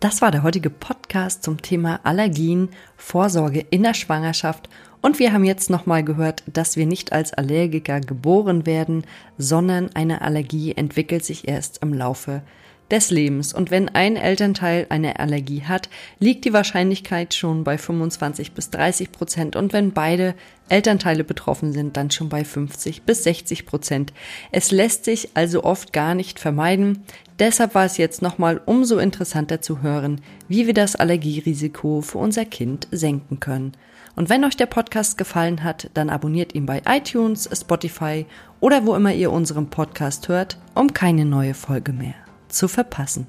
Das 0.00 0.22
war 0.22 0.30
der 0.30 0.44
heutige 0.44 0.70
Podcast 0.70 1.42
zum 1.42 1.60
Thema 1.60 1.98
Allergien, 2.04 2.68
Vorsorge 2.96 3.66
in 3.70 3.82
der 3.82 3.94
Schwangerschaft 3.94 4.68
und 5.00 5.18
wir 5.18 5.32
haben 5.32 5.44
jetzt 5.44 5.70
nochmal 5.70 6.04
gehört, 6.04 6.44
dass 6.46 6.76
wir 6.76 6.86
nicht 6.86 7.12
als 7.12 7.32
Allergiker 7.32 8.00
geboren 8.00 8.64
werden, 8.64 9.04
sondern 9.38 9.90
eine 9.94 10.22
Allergie 10.22 10.72
entwickelt 10.72 11.24
sich 11.24 11.48
erst 11.48 11.82
im 11.82 11.92
Laufe 11.92 12.42
des 12.90 13.10
Lebens. 13.10 13.52
Und 13.52 13.70
wenn 13.70 13.88
ein 13.88 14.16
Elternteil 14.16 14.86
eine 14.88 15.18
Allergie 15.18 15.62
hat, 15.62 15.88
liegt 16.18 16.44
die 16.44 16.52
Wahrscheinlichkeit 16.52 17.34
schon 17.34 17.64
bei 17.64 17.76
25 17.76 18.52
bis 18.52 18.70
30 18.70 19.12
Prozent. 19.12 19.56
Und 19.56 19.72
wenn 19.72 19.92
beide 19.92 20.34
Elternteile 20.68 21.22
betroffen 21.24 21.72
sind, 21.72 21.96
dann 21.96 22.10
schon 22.10 22.28
bei 22.28 22.44
50 22.44 23.02
bis 23.02 23.24
60 23.24 23.66
Prozent. 23.66 24.12
Es 24.52 24.70
lässt 24.70 25.04
sich 25.04 25.30
also 25.34 25.64
oft 25.64 25.92
gar 25.92 26.14
nicht 26.14 26.38
vermeiden. 26.38 27.04
Deshalb 27.38 27.74
war 27.74 27.84
es 27.84 27.96
jetzt 27.98 28.20
nochmal 28.20 28.60
umso 28.66 28.98
interessanter 28.98 29.60
zu 29.60 29.80
hören, 29.82 30.20
wie 30.48 30.66
wir 30.66 30.74
das 30.74 30.96
Allergierisiko 30.96 32.00
für 32.00 32.18
unser 32.18 32.44
Kind 32.44 32.88
senken 32.90 33.38
können. 33.38 33.72
Und 34.16 34.28
wenn 34.28 34.44
euch 34.44 34.56
der 34.56 34.66
Podcast 34.66 35.16
gefallen 35.16 35.62
hat, 35.62 35.90
dann 35.94 36.10
abonniert 36.10 36.54
ihn 36.54 36.66
bei 36.66 36.82
iTunes, 36.86 37.48
Spotify 37.52 38.26
oder 38.58 38.84
wo 38.84 38.96
immer 38.96 39.12
ihr 39.12 39.30
unseren 39.30 39.70
Podcast 39.70 40.28
hört, 40.28 40.58
um 40.74 40.92
keine 40.92 41.24
neue 41.24 41.54
Folge 41.54 41.92
mehr 41.92 42.14
zu 42.48 42.66
verpassen. 42.66 43.28